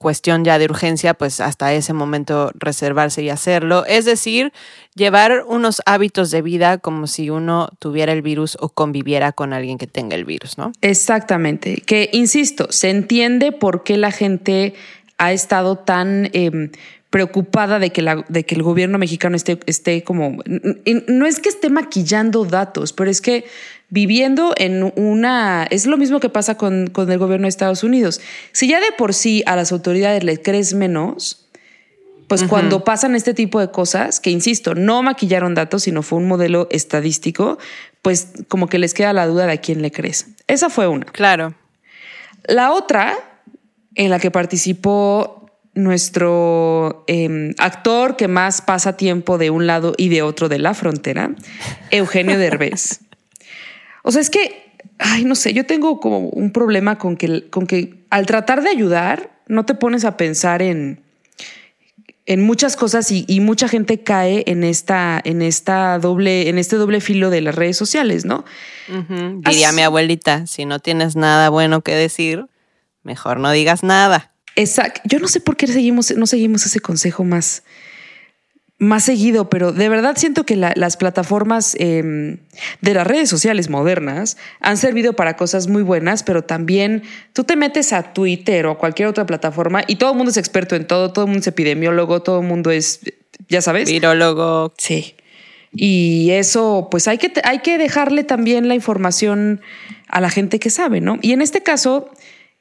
[0.00, 3.84] cuestión ya de urgencia, pues hasta ese momento reservarse y hacerlo.
[3.84, 4.50] Es decir,
[4.94, 9.76] llevar unos hábitos de vida como si uno tuviera el virus o conviviera con alguien
[9.76, 10.72] que tenga el virus, ¿no?
[10.80, 11.82] Exactamente.
[11.84, 14.74] Que, insisto, se entiende por qué la gente
[15.18, 16.30] ha estado tan...
[16.32, 16.70] Em,
[17.10, 20.44] preocupada de que, la, de que el gobierno mexicano esté, esté como,
[21.08, 23.46] no es que esté maquillando datos, pero es que
[23.90, 25.66] viviendo en una...
[25.70, 28.20] Es lo mismo que pasa con, con el gobierno de Estados Unidos.
[28.52, 31.48] Si ya de por sí a las autoridades les crees menos,
[32.30, 36.28] pues cuando pasan este tipo de cosas, que insisto, no maquillaron datos, sino fue un
[36.28, 37.58] modelo estadístico,
[38.02, 40.28] pues como que les queda la duda de a quién le crees.
[40.46, 41.06] Esa fue una.
[41.06, 41.56] Claro.
[42.46, 43.18] La otra,
[43.96, 50.08] en la que participó nuestro em, actor que más pasa tiempo de un lado y
[50.08, 51.32] de otro de la frontera,
[51.90, 53.00] Eugenio Derbez.
[54.02, 57.66] O sea, es que, ay, no sé, yo tengo como un problema con que, con
[57.66, 61.02] que al tratar de ayudar, no te pones a pensar en,
[62.26, 67.00] en muchas cosas y, mucha gente cae en esta, en esta doble, en este doble
[67.00, 68.44] filo de las redes sociales, ¿no?
[69.44, 72.46] Diría mi abuelita, si no tienes nada bueno que decir,
[73.02, 74.30] mejor no digas nada.
[74.54, 75.00] Exacto.
[75.04, 77.64] Yo no sé por qué seguimos, no seguimos ese consejo más,
[78.80, 82.38] más seguido, pero de verdad siento que las plataformas em,
[82.80, 87.02] de las redes sociales modernas han servido para cosas muy buenas, pero también
[87.34, 90.76] tú te metes a Twitter o cualquier otra plataforma y todo el mundo es experto
[90.76, 93.00] en todo, todo el mundo es epidemiólogo, todo el mundo es,
[93.50, 93.90] ya sabes.
[93.90, 94.72] Virólogo.
[94.78, 95.14] Sí.
[95.72, 99.60] Y eso, pues hay que, hay que dejarle también la información
[100.08, 101.18] a la gente que sabe, ¿no?
[101.20, 102.10] Y en este caso,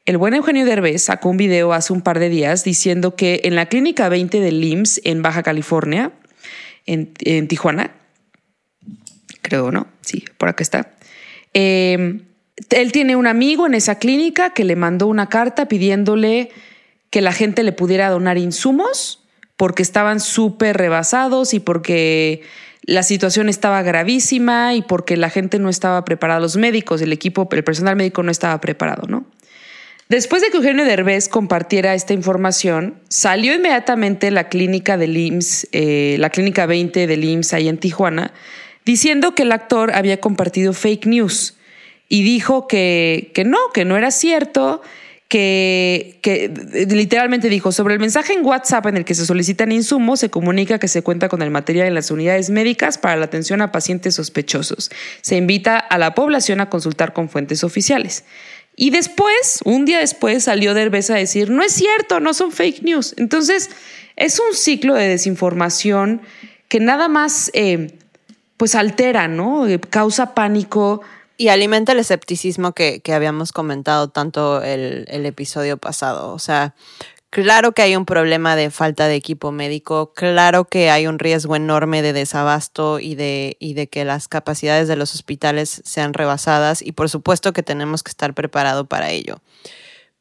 [0.06, 3.56] el buen Eugenio Derbez sacó un video hace un par de días diciendo que en
[3.56, 6.12] la clínica 20 del IMSS en Baja California,
[6.86, 7.92] en, Tijuana,
[9.42, 9.88] creo, ¿no?
[10.02, 10.92] Sí, por acá está.
[11.54, 12.22] Em,
[12.72, 16.50] él tiene un amigo en esa clínica que le mandó una carta pidiéndole
[17.10, 19.24] que la gente le pudiera donar insumos
[19.58, 22.44] porque estaban súper rebasados y porque
[22.84, 27.48] la situación estaba gravísima y porque la gente no estaba preparada, los médicos, el equipo,
[27.52, 29.26] el personal médico no estaba preparado, ¿no?
[30.10, 36.16] Después de que Eugenio Derbez compartiera esta información, salió inmediatamente la clínica del IMSS, eh,
[36.18, 38.34] la clínica 20 del IMSS ahí en Tijuana,
[38.86, 41.58] diciendo que el actor había compartido fake news
[42.08, 44.82] y dijo que, que no, que no era cierto,
[45.28, 46.52] que, que,
[46.90, 50.80] literalmente dijo, sobre el mensaje en WhatsApp en el que se solicitan insumos, se comunica
[50.80, 54.16] que se cuenta con el material en las unidades médicas para la atención a pacientes
[54.16, 54.90] sospechosos.
[55.22, 58.24] Se invita a la población a consultar con fuentes oficiales.
[58.82, 62.82] Y después, un día después, salió Derbez a decir, no es cierto, no son fake
[62.84, 63.14] news.
[63.18, 63.70] Entonces,
[64.16, 66.22] es un ciclo de desinformación
[66.70, 67.98] que nada más, eh,
[68.56, 69.68] pues, altera, ¿no?
[69.68, 71.02] Eh, causa pánico.
[71.36, 76.32] Y alimenta el escepticismo que, habíamos comentado tanto el, el episodio pasado.
[76.32, 76.74] O sea,
[77.32, 81.56] Claro que hay un problema de falta de equipo médico, claro que hay un riesgo
[81.56, 86.82] enorme de desabasto y de, y de que las capacidades de los hospitales sean rebasadas
[86.82, 89.42] y por supuesto que tenemos que estar preparados para ello.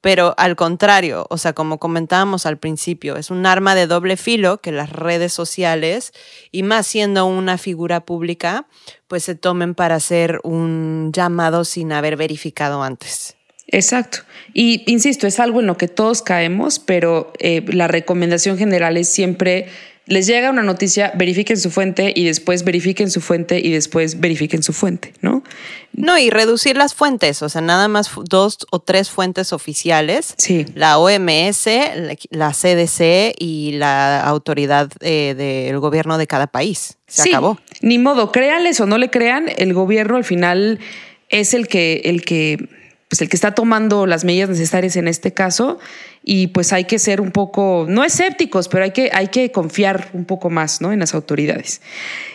[0.02, 4.58] Pero al contrario, o sea, como comentábamos al principio, es un arma de doble filo
[4.58, 6.12] que las redes sociales,
[6.52, 8.68] y más siendo una figura pública,
[9.08, 13.37] pues se tomen para hacer un llamado sin haber verificado antes.
[13.68, 14.20] Exacto.
[14.54, 19.08] Y insisto, es algo en lo que todos caemos, pero eh, la recomendación general es
[19.08, 19.66] siempre,
[20.06, 24.62] les llega una noticia, verifiquen su fuente y después verifiquen su fuente y después verifiquen
[24.62, 25.44] su fuente, ¿no?
[25.92, 30.34] No, y reducir las fuentes, o sea, nada más dos o tres fuentes oficiales.
[30.38, 30.64] Sí.
[30.74, 31.66] La OMS,
[32.30, 36.96] la CDC y la autoridad eh, del gobierno de cada país.
[37.06, 37.58] Se sí, acabó.
[37.82, 40.78] Ni modo, créanles o no le crean, el gobierno al final
[41.28, 42.77] es el que, el que
[43.08, 45.78] pues el que está tomando las medidas necesarias en este caso
[46.22, 50.10] y pues hay que ser un poco, no escépticos, pero hay que, hay que confiar
[50.12, 50.92] un poco más ¿no?
[50.92, 51.80] en las autoridades.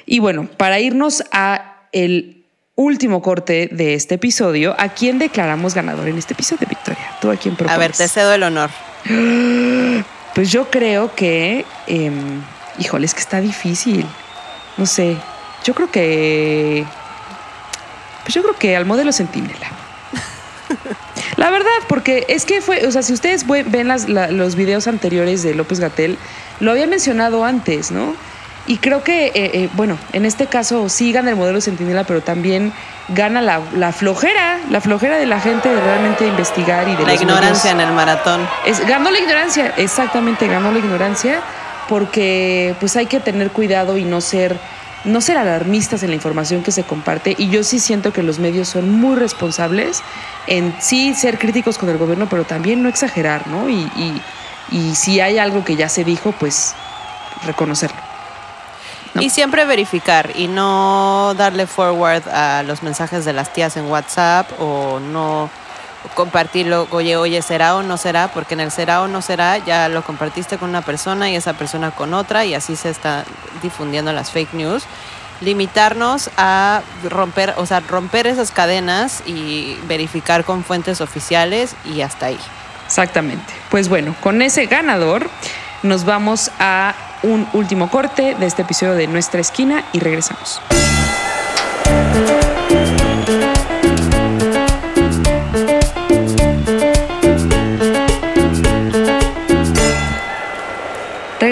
[0.06, 2.44] Y bueno, para irnos a el
[2.76, 7.18] último corte de este episodio, ¿a quién declaramos ganador en este episodio, Victoria?
[7.22, 7.76] ¿Tú a quién propones?
[7.76, 8.70] A ver, te cedo el honor.
[10.34, 12.12] Pues yo creo que, eh,
[12.80, 14.04] híjole, es que está difícil.
[14.78, 15.16] No sé,
[15.64, 16.84] yo creo que,
[18.24, 19.83] pues yo creo que al modelo Centinela.
[21.38, 25.44] La verdad, porque es que fue, o sea, si ustedes ven las, los videos anteriores
[25.44, 26.18] de López Gatel,
[26.60, 28.16] lo había mencionado antes, ¿no?
[28.66, 32.22] Y creo que, eh, eh, bueno, en este caso sí gana el modelo Centinela, pero
[32.22, 32.72] también
[33.10, 37.06] gana la, la, flojera, la flojera de la gente de realmente investigar y de...
[37.06, 38.48] La ignorancia en el maratón.
[38.66, 41.42] Es, ganó la ignorancia, exactamente, ganó la ignorancia,
[41.90, 44.58] porque pues hay que tener cuidado y no ser
[45.04, 48.40] no ser alarmistas en la información que se comparte y yo sí siento que los
[48.40, 50.02] medios son muy responsables
[50.48, 53.70] en sí ser críticos con el gobierno, pero también no exagerar, ¿no?
[53.70, 54.22] Y, y,
[54.72, 56.74] y si hay algo que ya se dijo, pues
[57.46, 57.98] reconocerlo.
[59.14, 59.22] ¿no?
[59.22, 64.50] Y siempre verificar y no darle forward a los mensajes de las tías en WhatsApp
[64.60, 65.50] o no
[66.16, 69.90] compartirlo, oye, oye, será o no será, porque en el será o no será ya
[69.90, 73.26] lo compartiste con una persona y esa persona con otra y así se está
[73.62, 74.84] difundiendo las fake news.
[75.42, 82.28] Limitarnos a romper, o sea, romper esas cadenas y verificar con fuentes oficiales y hasta
[82.28, 82.40] ahí.
[82.86, 83.54] Exactamente.
[83.70, 85.30] Pues bueno, con ese ganador
[85.82, 90.62] nos vamos a un último corte de este episodio de Nuestra Esquina y regresamos.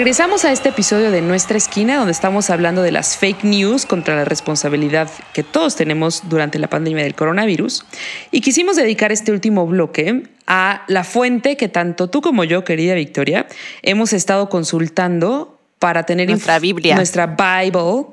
[0.02, 4.16] Regresamos a este episodio de Nuestra Esquina, donde estamos hablando de las fake news contra
[4.16, 7.84] la responsabilidad que todos tenemos durante la pandemia del coronavirus.
[8.32, 12.94] Y quisimos dedicar este último bloque a la fuente que tanto tú como yo, querida
[12.94, 13.46] Victoria,
[13.82, 18.06] hemos estado consultando para tener nuestra Biblia, nuestra Bible,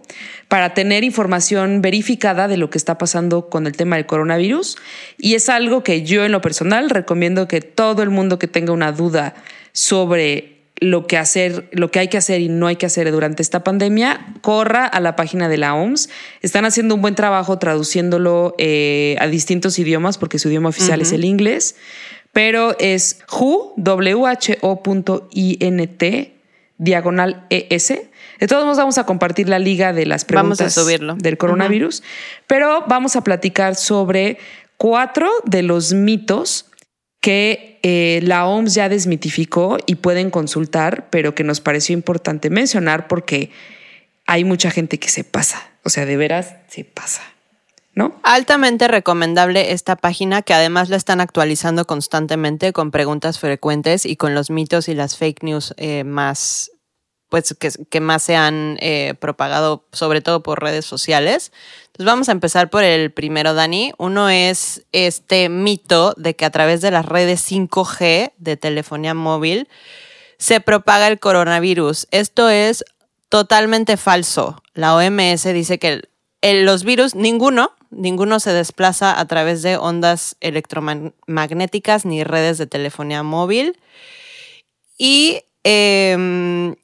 [0.48, 4.78] para tener información verificada de lo que está pasando con el tema del coronavirus.
[5.18, 8.74] Y es algo que yo en lo personal recomiendo que todo el mundo que tenga
[8.74, 9.34] una duda
[9.72, 13.42] sobre lo que hacer, lo que hay que hacer y no hay que hacer durante
[13.42, 16.10] esta pandemia, corra a la página de la OMS.
[16.42, 21.04] Están haciendo un buen trabajo traduciéndolo eh, a distintos idiomas porque su idioma oficial uh
[21.04, 21.08] -huh.
[21.08, 21.76] es el inglés,
[22.32, 25.24] pero es who, W-H-O.int,
[26.78, 27.88] diagonal ES.
[28.40, 30.76] De todos modos, vamos a compartir la liga de las preguntas
[31.18, 32.44] del coronavirus, uh -huh.
[32.48, 34.38] pero vamos a platicar sobre
[34.78, 36.69] cuatro de los mitos
[37.22, 43.08] que eh, la OMS ya desmitificó y pueden consultar, pero que nos pareció importante mencionar
[43.08, 43.52] porque
[44.26, 47.22] hay mucha gente que se pasa, o sea, de veras se pasa.
[47.96, 48.18] ¿No?
[48.24, 54.36] Altamente recomendable esta página que además la están actualizando constantemente con preguntas frecuentes y con
[54.36, 56.72] los mitos y las fake news eh, más
[57.30, 61.52] pues que, que, más se han eh, propagado sobre todo por redes sociales.
[61.86, 63.94] Entonces vamos a empezar por el primero, Dani.
[63.98, 69.70] Uno es este mito de que a través de las redes 5G de telefonía móvil
[70.40, 72.08] se propaga el coronavirus.
[72.12, 72.84] Esto es
[73.30, 74.62] totalmente falso.
[74.74, 76.10] La OMS dice que
[76.42, 83.22] los virus, ninguno, ninguno se desplaza a través de ondas electromagnéticas ni redes de telefonía
[83.22, 83.78] móvil.
[84.98, 86.76] Y eh,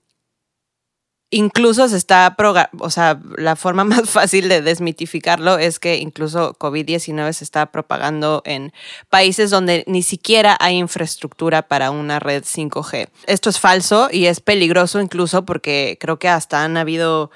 [1.31, 2.35] Incluso se está,
[2.79, 8.41] o sea, la forma más fácil de desmitificarlo es que incluso COVID-19 se está propagando
[8.45, 8.71] en
[9.09, 13.09] países donde ni siquiera hay infraestructura para una red 5G.
[13.26, 17.32] Esto es falso y es peligroso incluso porque creo que hasta han habido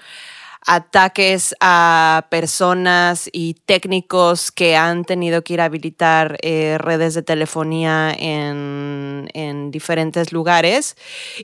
[0.66, 7.24] ataques a personas y técnicos que han tenido que ir a habilitar eh, redes de
[7.24, 10.96] telefonía en, en, diferentes lugares.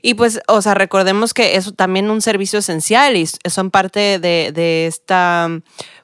[0.02, 4.52] Y pues, o sea, recordemos que es también un servicio esencial y son parte de,
[4.52, 5.48] de esta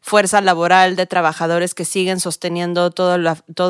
[0.02, 3.18] fuerza laboral de trabajadores que siguen sosteniendo todos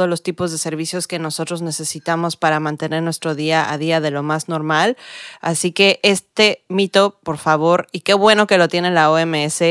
[0.09, 4.22] los tipos de servicios que nosotros necesitamos para mantener nuestro día a día de lo
[4.22, 4.97] más normal.
[5.43, 9.62] Así que este mito, por favor, y qué bueno que lo tiene la OMS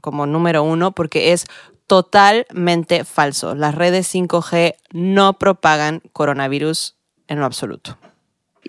[0.00, 1.46] como número uno, porque es
[1.88, 3.56] totalmente falso.
[3.56, 6.94] Las redes 5G no propagan coronavirus
[7.26, 7.98] en lo absoluto.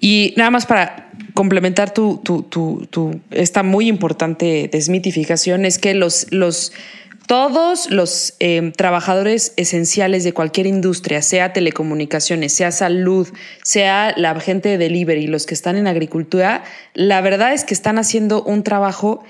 [0.01, 2.21] Y nada más para complementar tu,
[3.29, 6.71] esta muy importante desmitificación, es que los
[7.29, 13.27] todos los em, trabajadores esenciales de cualquier industria, sea telecomunicaciones, sea salud,
[13.61, 16.63] sea la gente de delivery, los que están en agricultura,
[16.95, 19.23] la verdad es que están haciendo un trabajo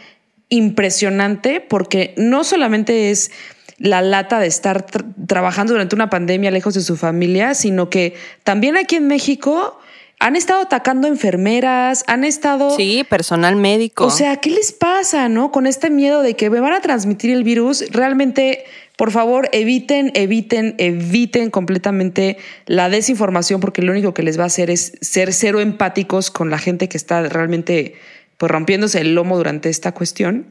[0.48, 3.32] impresionante porque no solamente es
[3.80, 4.86] la lata de estar
[5.28, 8.14] trabajando durante una pandemia lejos de su familia, sino que
[8.46, 9.78] también aquí en México
[10.20, 12.76] han estado atacando enfermeras, han estado...
[12.76, 14.06] Sí, personal médico.
[14.06, 15.52] O sea, ¿qué les pasa, no?
[15.52, 18.66] Con este miedo de que me van a transmitir el virus, realmente,
[18.98, 24.48] por favor, eviten, eviten, eviten completamente la desinformación, porque lo único que les va a
[24.48, 27.96] hacer es ser cero empáticos con la gente que está realmente
[28.38, 30.48] pues rompiéndose el lomo durante esta cuestión.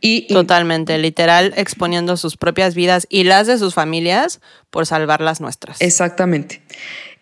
[0.00, 4.40] Y, Totalmente, literal, exponiendo sus propias vidas y las de sus familias
[4.70, 5.80] por salvar las nuestras.
[5.80, 6.60] Exactamente.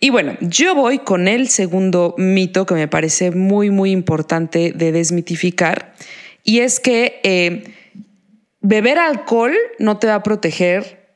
[0.03, 4.93] Y bueno, yo voy con el segundo mito que me parece muy, muy importante de
[4.93, 5.95] desmitificar,
[6.43, 7.75] y es que eh,
[8.63, 11.07] beber alcohol no te va a proteger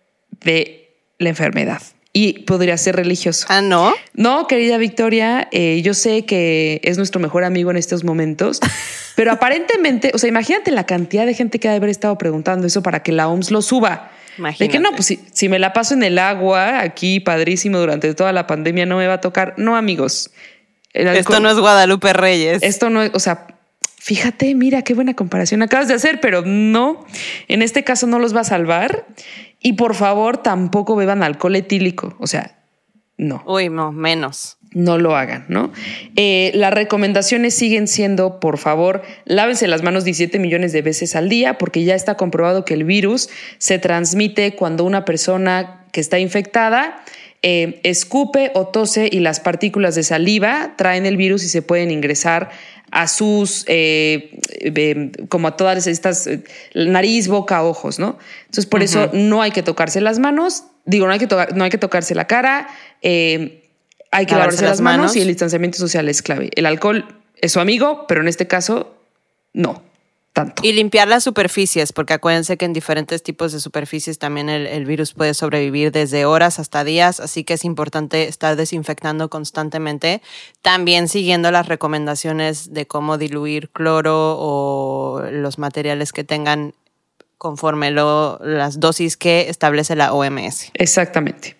[0.44, 1.80] de la enfermedad.
[2.12, 3.46] Y podría ser religioso.
[3.48, 3.92] Ah, no.
[4.12, 8.60] No, querida Victoria, eh, yo sé que es nuestro mejor amigo en estos momentos,
[9.16, 12.66] pero aparentemente, o sea, imagínate la cantidad de gente que ha de haber estado preguntando
[12.66, 14.12] eso para que la OMS lo suba.
[14.58, 18.32] De que no, pues si, me la paso en el agua aquí padrísimo durante toda
[18.32, 19.54] la pandemia no me va a tocar.
[19.56, 20.30] No, amigos.
[20.92, 22.62] esto no es Guadalupe Reyes.
[22.62, 23.46] Esto no es, o sea,
[23.98, 27.04] fíjate, mira qué buena comparación acabas de hacer, pero no,
[27.48, 29.06] en este caso no los va a salvar.
[29.60, 32.16] Y por favor, tampoco beban alcohol etílico.
[32.18, 32.58] O sea,
[33.16, 33.42] no.
[33.46, 35.72] Uy, no, menos no lo hagan, ¿no?
[36.16, 41.28] Eh, las recomendaciones siguen siendo, por favor, lávense las manos 17 millones de veces al
[41.28, 46.18] día, porque ya está comprobado que el virus se transmite cuando una persona que está
[46.18, 47.02] infectada
[47.42, 51.90] eh, escupe o tose y las partículas de saliva traen el virus y se pueden
[51.90, 52.50] ingresar
[52.90, 54.38] a sus, eh,
[55.28, 56.28] como a todas estas,
[56.74, 58.18] nariz, boca, ojos, ¿no?
[58.42, 61.70] Entonces, por eso no hay que tocarse las manos, digo, no hay que, no hay
[61.70, 62.68] que tocarse la cara
[64.14, 65.16] hay que lavarse, las manos.
[65.16, 66.50] y el distanciamiento social es clave.
[66.54, 67.06] El alcohol
[67.36, 68.94] es su amigo, pero en este caso,
[69.52, 69.82] no.
[70.32, 70.64] Tanto.
[70.66, 75.12] Y limpiar las superficies, porque acuérdense que en diferentes tipos de superficies también el, virus
[75.12, 80.22] puede sobrevivir desde horas hasta días, así que es importante estar desinfectando constantemente,
[80.60, 86.74] también siguiendo las recomendaciones de cómo diluir cloro o los materiales que tengan
[87.38, 90.72] conforme lo, las dosis que establece la OMS.
[90.74, 91.56] Exactamente.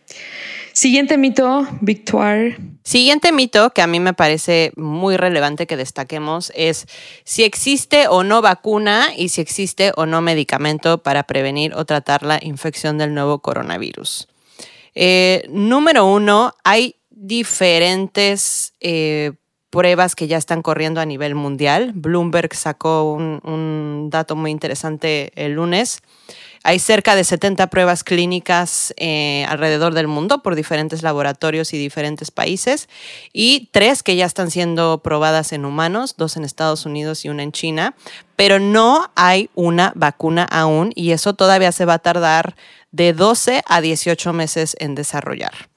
[0.75, 2.57] Siguiente mito, Victoire.
[2.83, 6.87] Siguiente mito que a mí me parece muy relevante que destaquemos es
[7.22, 12.25] si existe o no vacuna y si existe o no medicamento para prevenir o tratar
[12.25, 14.27] la infección del nuevo coronavirus.
[14.97, 19.31] Eh, número uno, hay diferentes eh,
[19.70, 21.93] pruebas que ya están corriendo a nivel mundial.
[21.95, 26.03] Bloomberg sacó un dato muy interesante el lunes
[26.65, 32.31] hay cerca de 70 pruebas clínicas eh, alrededor del mundo por diferentes laboratorios y diferentes
[32.31, 32.89] países
[33.35, 37.43] y tres que ya están siendo probadas en humanos, dos en Estados Unidos y una
[37.43, 37.95] en China,
[38.35, 42.57] pero no hay una vacuna aún y eso todavía se va a tardar
[42.93, 45.69] de 12 a 18 meses en desarrollar.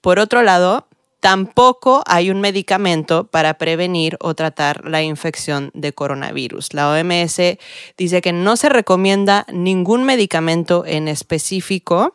[0.00, 0.86] Por otro lado,
[1.20, 6.74] Tampoco hay un medicamento para prevenir o tratar la infección de coronavirus.
[6.74, 7.58] La OMS
[7.96, 12.12] dice que no se recomienda ningún medicamento en específico.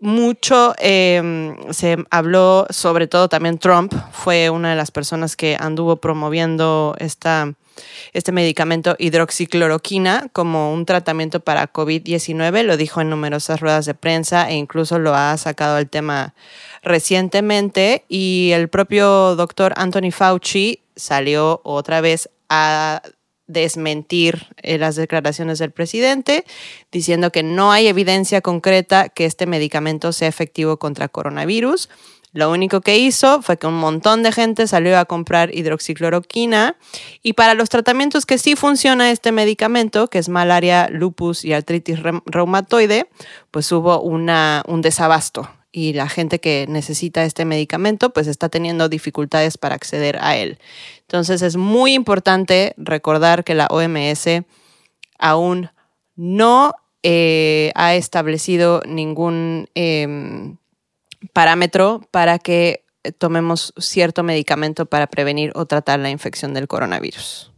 [0.00, 5.96] Mucho em, se habló, sobre todo también Trump fue una de las personas que anduvo
[5.96, 12.62] promoviendo este medicamento hidroxicloroquina como un tratamiento para COVID-19.
[12.62, 16.34] Lo dijo en numerosas ruedas de prensa e incluso lo ha sacado al tema
[16.82, 23.02] recientemente y el propio doctor Anthony Fauci salió otra vez a
[23.48, 26.44] desmentir eh, las declaraciones del presidente,
[26.92, 31.88] diciendo que no hay evidencia concreta que este medicamento sea efectivo contra coronavirus.
[32.32, 36.76] Lo único que hizo fue que un montón de gente salió a comprar hidroxicloroquina
[37.22, 42.00] y para los tratamientos que sí funciona este medicamento, que es malaria, lupus y artritis
[42.26, 43.08] reumatoide,
[43.50, 49.58] pues hubo un desabasto y la gente que necesita este medicamento pues está teniendo dificultades
[49.58, 50.58] para acceder a él.
[51.02, 54.44] Entonces es muy importante recordar que la OMS
[55.18, 55.70] aún
[56.16, 60.56] no eh, ha establecido ningún em,
[61.32, 62.84] parámetro para que
[63.18, 67.52] tomemos cierto medicamento para prevenir o tratar la infección del coronavirus.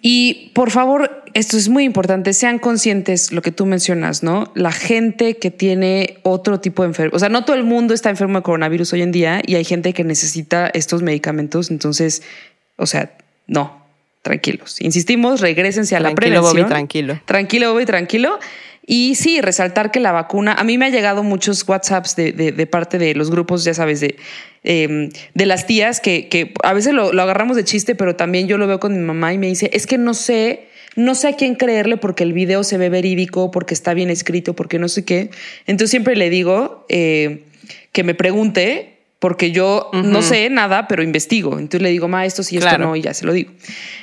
[0.00, 4.52] Y por favor, esto es muy importante, sean conscientes lo que tú mencionas, ¿no?
[4.54, 8.10] La gente que tiene otro tipo de enfermedad, o sea, no todo el mundo está
[8.10, 12.22] enfermo de coronavirus hoy en día y hay gente que necesita estos medicamentos, entonces,
[12.76, 13.10] o sea,
[13.46, 13.86] no,
[14.22, 14.80] tranquilos.
[14.80, 16.68] Insistimos, regresense a la prevención.
[16.68, 17.20] tranquilo.
[17.24, 18.38] Tranquilo, Bobby, tranquilo.
[18.86, 22.66] Y sí, resaltar que la vacuna, a mí me ha llegado muchos WhatsApps de, de,
[22.66, 24.16] parte de los grupos, ya sabes, de,
[24.62, 28.46] em, de las tías que, que a veces lo, lo, agarramos de chiste, pero también
[28.46, 31.28] yo lo veo con mi mamá y me dice, es que no sé, no sé
[31.28, 34.88] a quién creerle porque el video se ve verídico, porque está bien escrito, porque no
[34.88, 35.30] sé qué.
[35.66, 37.42] Entonces siempre le digo eh,
[37.90, 41.58] que me pregunte porque yo no sé nada, pero investigo.
[41.58, 43.50] Entonces le digo, ma, esto sí, esto no, y ya se lo digo.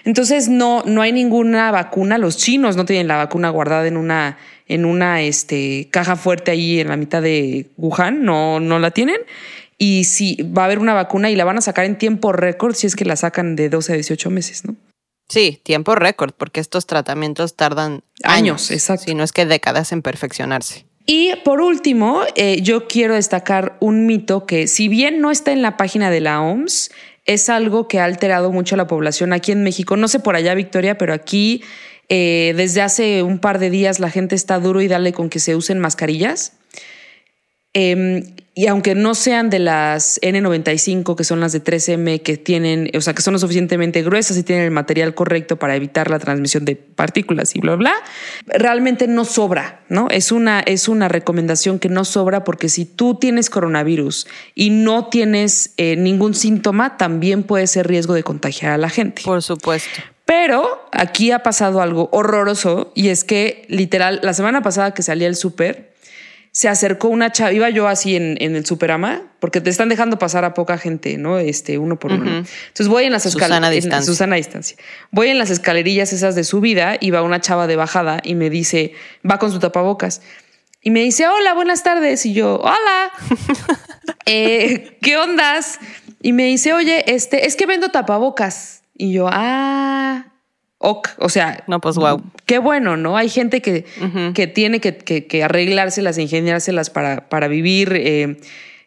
[0.06, 2.18] Entonces no, no hay ninguna vacuna.
[2.18, 6.80] Los chinos no tienen la vacuna guardada en una, en una este, caja fuerte ahí
[6.80, 9.18] en la mitad de Wuhan, no, no la tienen.
[9.78, 12.76] Y si va a haber una vacuna y la van a sacar en tiempo récord
[12.76, 14.76] si es que la sacan de 12 a 18 meses, ¿no?
[15.30, 19.06] Sí, tiempo récord, porque estos tratamientos tardan años, exacto.
[19.08, 20.86] Si no es que décadas en perfeccionarse.
[21.06, 25.62] Y por último, eh, yo quiero destacar un mito que si bien no está en
[25.62, 26.92] la página de la OMS,
[27.26, 29.98] es algo que ha alterado mucho a la población aquí en México.
[29.98, 31.64] No sé por allá, Victoria, pero aquí
[32.10, 35.40] eh, desde hace un par de días la gente está duro y dale con que
[35.40, 36.54] se usen mascarillas.
[37.76, 42.92] Em, y aunque no sean de las N95, que son las de 3M, que tienen,
[42.96, 46.20] o sea, que son lo suficientemente gruesas y tienen el material correcto para evitar la
[46.20, 47.94] transmisión de partículas y bla, bla,
[48.46, 50.08] realmente no sobra, ¿no?
[50.12, 55.08] Es una, es una recomendación que no sobra porque si tú tienes coronavirus y no
[55.08, 59.24] tienes eh, ningún síntoma, también puede ser riesgo de contagiar a la gente.
[59.26, 60.13] Por supuesto.
[60.26, 65.28] Pero aquí ha pasado algo horroroso y es que literal, la semana pasada que salía
[65.28, 65.94] el súper,
[66.54, 70.20] se acercó una chava, iba yo así en, en, el superama, porque te están dejando
[70.20, 71.40] pasar a poca gente, ¿no?
[71.40, 72.30] Este, uno por uno.
[72.30, 74.06] Entonces voy en las escaleras.
[74.06, 74.78] Susana distancia.
[75.10, 78.52] Voy en las escalerillas esas de subida y va una chava de bajada y me
[78.52, 78.94] dice,
[79.30, 80.22] va con su tapabocas.
[80.84, 82.24] Y me dice, hola, buenas tardes.
[82.28, 83.12] Y yo, hola,
[84.28, 85.80] eh, ¿qué ondas?
[86.22, 88.83] Y me dice, oye, este, es que vendo tapabocas.
[88.96, 90.26] Y yo, ah,
[91.18, 92.22] o sea, no, pues wow.
[92.46, 93.16] Qué bueno, ¿no?
[93.16, 93.86] Hay gente que,
[94.34, 98.38] que tiene que, que, que, arreglárselas, ingeniárselas para, para vivir eh,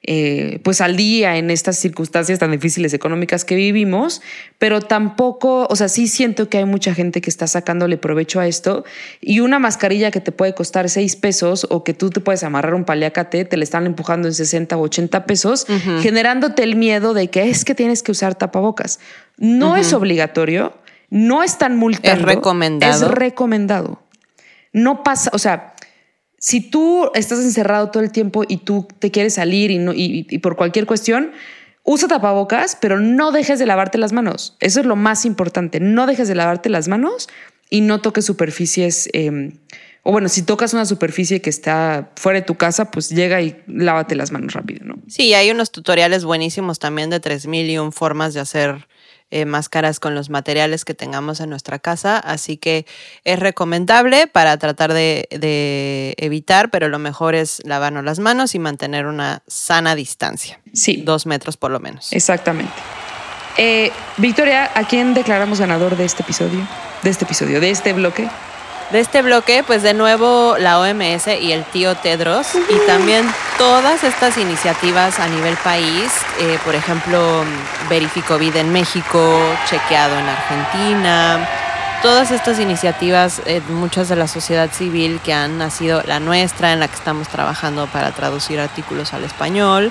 [0.07, 4.23] eh, pues al día en estas circunstancias tan difíciles económicas que vivimos,
[4.59, 8.47] pero tampoco, o sea, sí siento que hay mucha gente que está sacándole provecho a
[8.47, 8.85] esto
[9.21, 12.75] y una mascarilla que te puede costar seis pesos o que tú te puedes amarrar
[12.75, 15.67] un paliacate, te le están empujando en 60 o 80 pesos,
[16.01, 19.01] generándote el miedo de que es que tienes que usar tapabocas.
[19.37, 20.73] No es obligatorio
[21.11, 22.21] no están multando.
[22.21, 23.07] Es recomendado.
[23.07, 24.03] Es recomendado.
[24.73, 25.75] No pasa, o sea,
[26.47, 30.23] si tú estás encerrado todo el tiempo y tú te quieres salir y, no, y,
[30.39, 31.33] por cualquier cuestión,
[31.83, 34.57] usa tapabocas, pero no dejes de lavarte las manos.
[34.61, 35.81] Eso es lo más importante.
[35.81, 37.29] No dejes de lavarte las manos
[37.69, 39.09] y no toques superficies.
[39.13, 39.55] Em,
[40.05, 43.61] o bueno, si tocas una superficie que está fuera de tu casa, pues llega y
[43.67, 44.99] lávate las manos rápido, ¿no?
[45.09, 48.87] Sí, hay unos tutoriales buenísimos también de 3001 formas de hacer
[49.31, 52.19] eh, máscaras con los materiales que tengamos en nuestra casa.
[52.19, 52.87] Así que
[53.25, 55.27] es recomendable para tratar de,
[56.19, 60.61] evitar, pero lo mejor es lavarnos las manos y mantener una sana distancia.
[60.73, 61.03] Sí.
[61.05, 62.13] Dos metros por lo menos.
[62.13, 62.73] Exactamente.
[63.59, 66.67] Eh, Victoria, ¿a quién declaramos ganador de este episodio?
[67.03, 68.29] De este episodio, de este bloque
[68.91, 73.27] de este bloque, pues de nuevo la OMS y el tío Tedros y también
[73.59, 77.45] todas estas iniciativas a nivel país, eh, por ejemplo,
[77.89, 81.49] Verificovid en México, Chequeado en Argentina,
[82.03, 86.81] todas estas iniciativas, eh, muchas de la sociedad civil que han nacido, la nuestra, en
[86.81, 89.91] la que estamos trabajando para traducir artículos al español,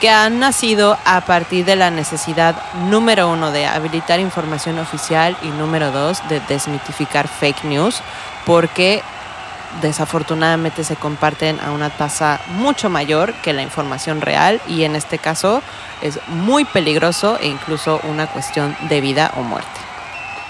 [0.00, 2.56] que han nacido a partir de la necesidad
[2.88, 8.00] número uno de habilitar información oficial y número dos de desmitificar fake news,
[8.46, 9.02] porque
[9.82, 15.18] desafortunadamente se comparten a una tasa mucho mayor que la información real y en este
[15.18, 15.62] caso
[16.00, 19.68] es muy peligroso e incluso una cuestión de vida o muerte.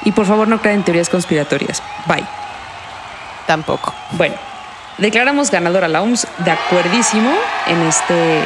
[0.05, 1.83] Y por favor no crean en teorías conspiratorias.
[2.07, 2.25] Bye.
[3.47, 3.95] Tampoco.
[4.13, 4.37] Bueno,
[4.99, 7.33] declaramos ganadora la OMS de acuerdísimo
[7.67, 8.45] en este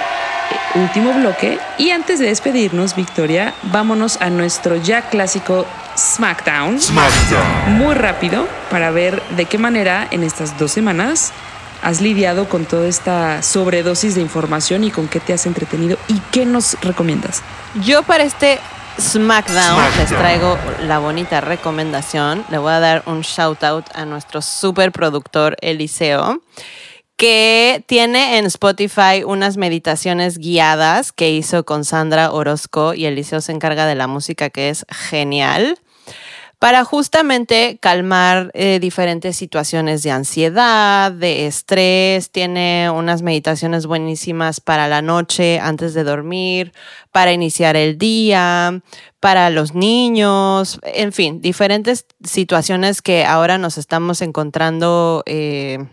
[0.75, 1.59] último bloque.
[1.79, 5.67] Y antes de despedirnos, Victoria, vámonos a nuestro ya clásico
[5.97, 6.81] SmackDown.
[6.81, 7.79] SmackDown.
[7.79, 11.33] Muy rápido para ver de qué manera en estas dos semanas
[11.83, 16.21] has lidiado con toda esta sobredosis de información y con qué te has entretenido y
[16.31, 17.43] qué nos recomiendas.
[17.85, 18.61] Yo para este
[19.01, 19.99] SmackDown, SmackDown.
[19.99, 22.45] les traigo la bonita recomendación.
[22.51, 26.41] Le voy a dar un shout out a nuestro super productor Eliseo,
[27.17, 33.53] que tiene en Spotify unas meditaciones guiadas que hizo con Sandra Orozco y Eliseo se
[33.53, 35.79] encarga de la música que es genial
[36.63, 42.31] para justamente calmar eh, diferentes situaciones de ansiedad, de estrés.
[42.31, 46.73] Tiene unas meditaciones buenísimas para la noche antes de dormir,
[47.11, 48.81] para iniciar el día,
[49.19, 55.25] para los niños, en fin, diferentes situaciones que ahora nos estamos encontrando.
[55.27, 55.85] eh,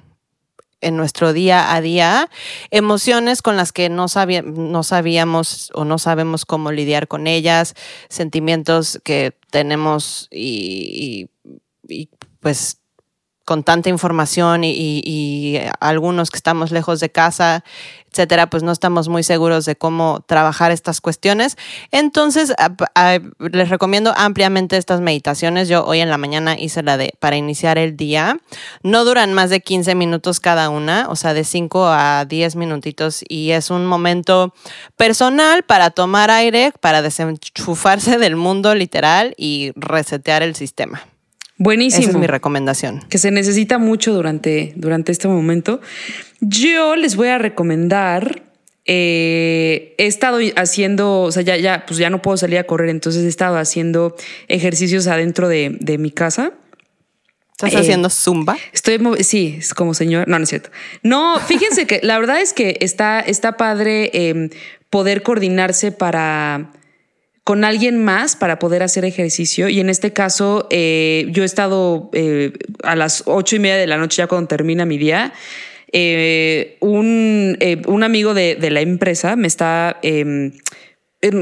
[0.82, 2.30] en nuestro día a día,
[2.72, 7.76] emociones con las que no, sabía- no sabíamos o no sabemos cómo lidiar con ellas,
[8.10, 11.30] sentimientos que tenemos y,
[12.40, 12.78] pues
[13.46, 17.64] con tanta información y algunos que estamos lejos de casa,
[18.12, 21.58] etcétera, pues no estamos muy seguros de cómo trabajar estas cuestiones.
[21.92, 25.68] Entonces, a- a- les recomiendo ampliamente estas meditaciones.
[25.70, 28.40] Yo hoy en la mañana hice la de para iniciar el día.
[28.84, 33.24] No duran más de 15 minutos cada una, o sea, de 5 a 10 minutitos
[33.28, 34.54] y es un momento
[34.98, 41.02] personal para tomar aire, para desenchufarse del mundo literal y resetear el sistema.
[41.58, 42.02] Buenísimo.
[42.04, 43.02] Esa es mi recomendación.
[43.10, 45.82] que se necesita mucho durante, durante este momento.
[46.42, 48.44] Yo les voy a recomendar.
[48.92, 52.90] eh, he estado haciendo, o sea, ya, ya, pues ya no puedo salir a correr,
[52.90, 54.16] entonces he estado haciendo
[54.48, 56.54] ejercicios adentro de, de mi casa.
[57.52, 58.58] ¿Estás Eh, haciendo zumba?
[58.74, 60.28] Estoy, sí, es como señor.
[60.28, 60.72] No, no es cierto.
[61.04, 64.50] No, fíjense que la verdad es que está, está padre eh,
[64.90, 66.72] poder coordinarse para
[67.44, 69.70] con alguien más para poder hacer ejercicio.
[69.70, 73.88] Y en este caso, eh, yo he estado eh, a las ocho y media de
[73.88, 75.34] la noche, ya cuando termina mi día.
[75.92, 80.54] Eh, un, eh, un amigo de, de la empresa me está en-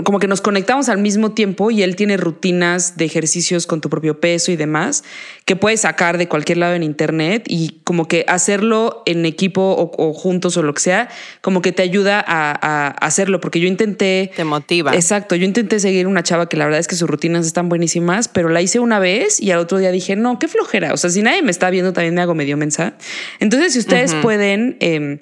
[0.04, 3.92] como que nos conectamos al mismo tiempo y él tiene rutinas de ejercicios con tu
[3.92, 5.04] propio peso y demás
[5.46, 9.92] que puedes sacar de cualquier lado en internet y como que hacerlo en equipo o,
[10.04, 11.10] o juntos o lo que sea,
[11.42, 14.32] como que te ayuda a, a hacerlo porque yo intenté...
[14.36, 14.96] Te motiva.
[14.96, 18.30] Exacto, yo intenté seguir una chava que la verdad es que sus rutinas están buenísimas,
[18.30, 21.12] pero la hice una vez y al otro día dije, no, qué flojera, o sea,
[21.12, 22.96] si nadie me está viendo también me hago medio mensa.
[23.40, 24.78] Entonces, si ustedes pueden...
[24.80, 25.22] eh,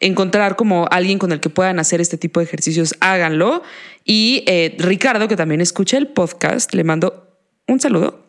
[0.00, 3.62] encontrar como alguien con el que puedan hacer este tipo de ejercicios, háganlo.
[4.04, 8.24] Y eh, Ricardo, que también escucha el podcast, le mando un saludo.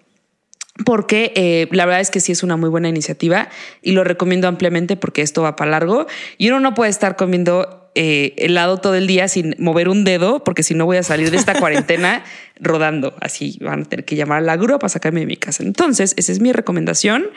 [0.83, 3.47] Porque eh, la verdad es que sí es una muy buena iniciativa
[3.81, 6.05] y lo recomiendo ampliamente porque esto va para largo
[6.37, 10.43] y uno no puede estar comiendo eh, helado todo el día sin mover un dedo
[10.43, 12.25] porque si no voy a salir de esta cuarentena
[12.59, 13.15] rodando.
[13.21, 15.63] Así van a tener que llamar a la grúa para sacarme de mi casa.
[15.63, 17.29] Entonces, esa es mi recomendación.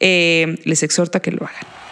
[0.00, 1.87] Eh, les exhorto a que lo hagan.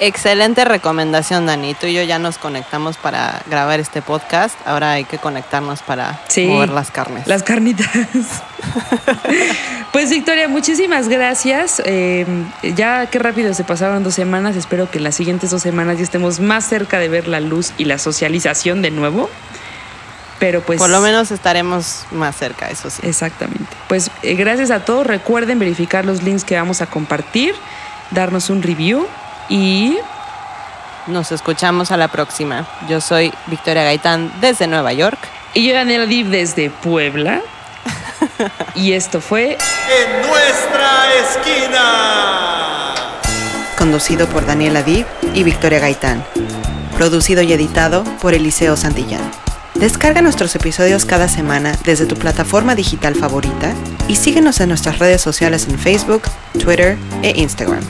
[0.00, 1.74] Excelente recomendación, Dani.
[1.74, 4.56] Tú y yo ya nos conectamos para grabar este podcast.
[4.66, 6.46] Ahora hay que conectarnos para Sí.
[6.46, 7.26] mover las carnes.
[7.28, 7.88] Las carnitas.
[9.92, 11.80] pues Victoria, muchísimas gracias.
[11.84, 12.26] Eh,
[12.74, 14.56] ya qué rápido se pasaron dos semanas.
[14.56, 17.72] Espero que en las siguientes dos semanas ya estemos más cerca de ver la luz
[17.78, 19.30] y la socialización de nuevo.
[20.40, 20.78] Pero pues...
[20.78, 23.00] Por lo menos estaremos más cerca, eso sí.
[23.06, 23.64] Exactamente.
[23.88, 25.06] Pues eh, gracias a todos.
[25.06, 27.54] Recuerden verificar los links que vamos a compartir,
[28.10, 29.06] darnos un review
[29.48, 29.98] y
[31.06, 32.66] Nos escuchamos a la próxima.
[32.88, 35.18] Yo soy Victoria Gaitán desde Nueva York.
[35.52, 37.42] y yo Daniela Div desde Puebla.
[38.74, 39.58] y esto fue
[40.00, 42.94] En nuestra esquina.
[43.76, 46.24] conducido por Daniela Div y Victoria Gaitán.
[46.96, 49.30] Producido y editado por Eliseo Santillán.
[49.74, 53.74] Descarga nuestros episodios cada semana desde tu plataforma digital favorita
[54.08, 56.22] y síguenos en nuestras redes sociales en Facebook,
[56.58, 57.82] Twitter e Instagram.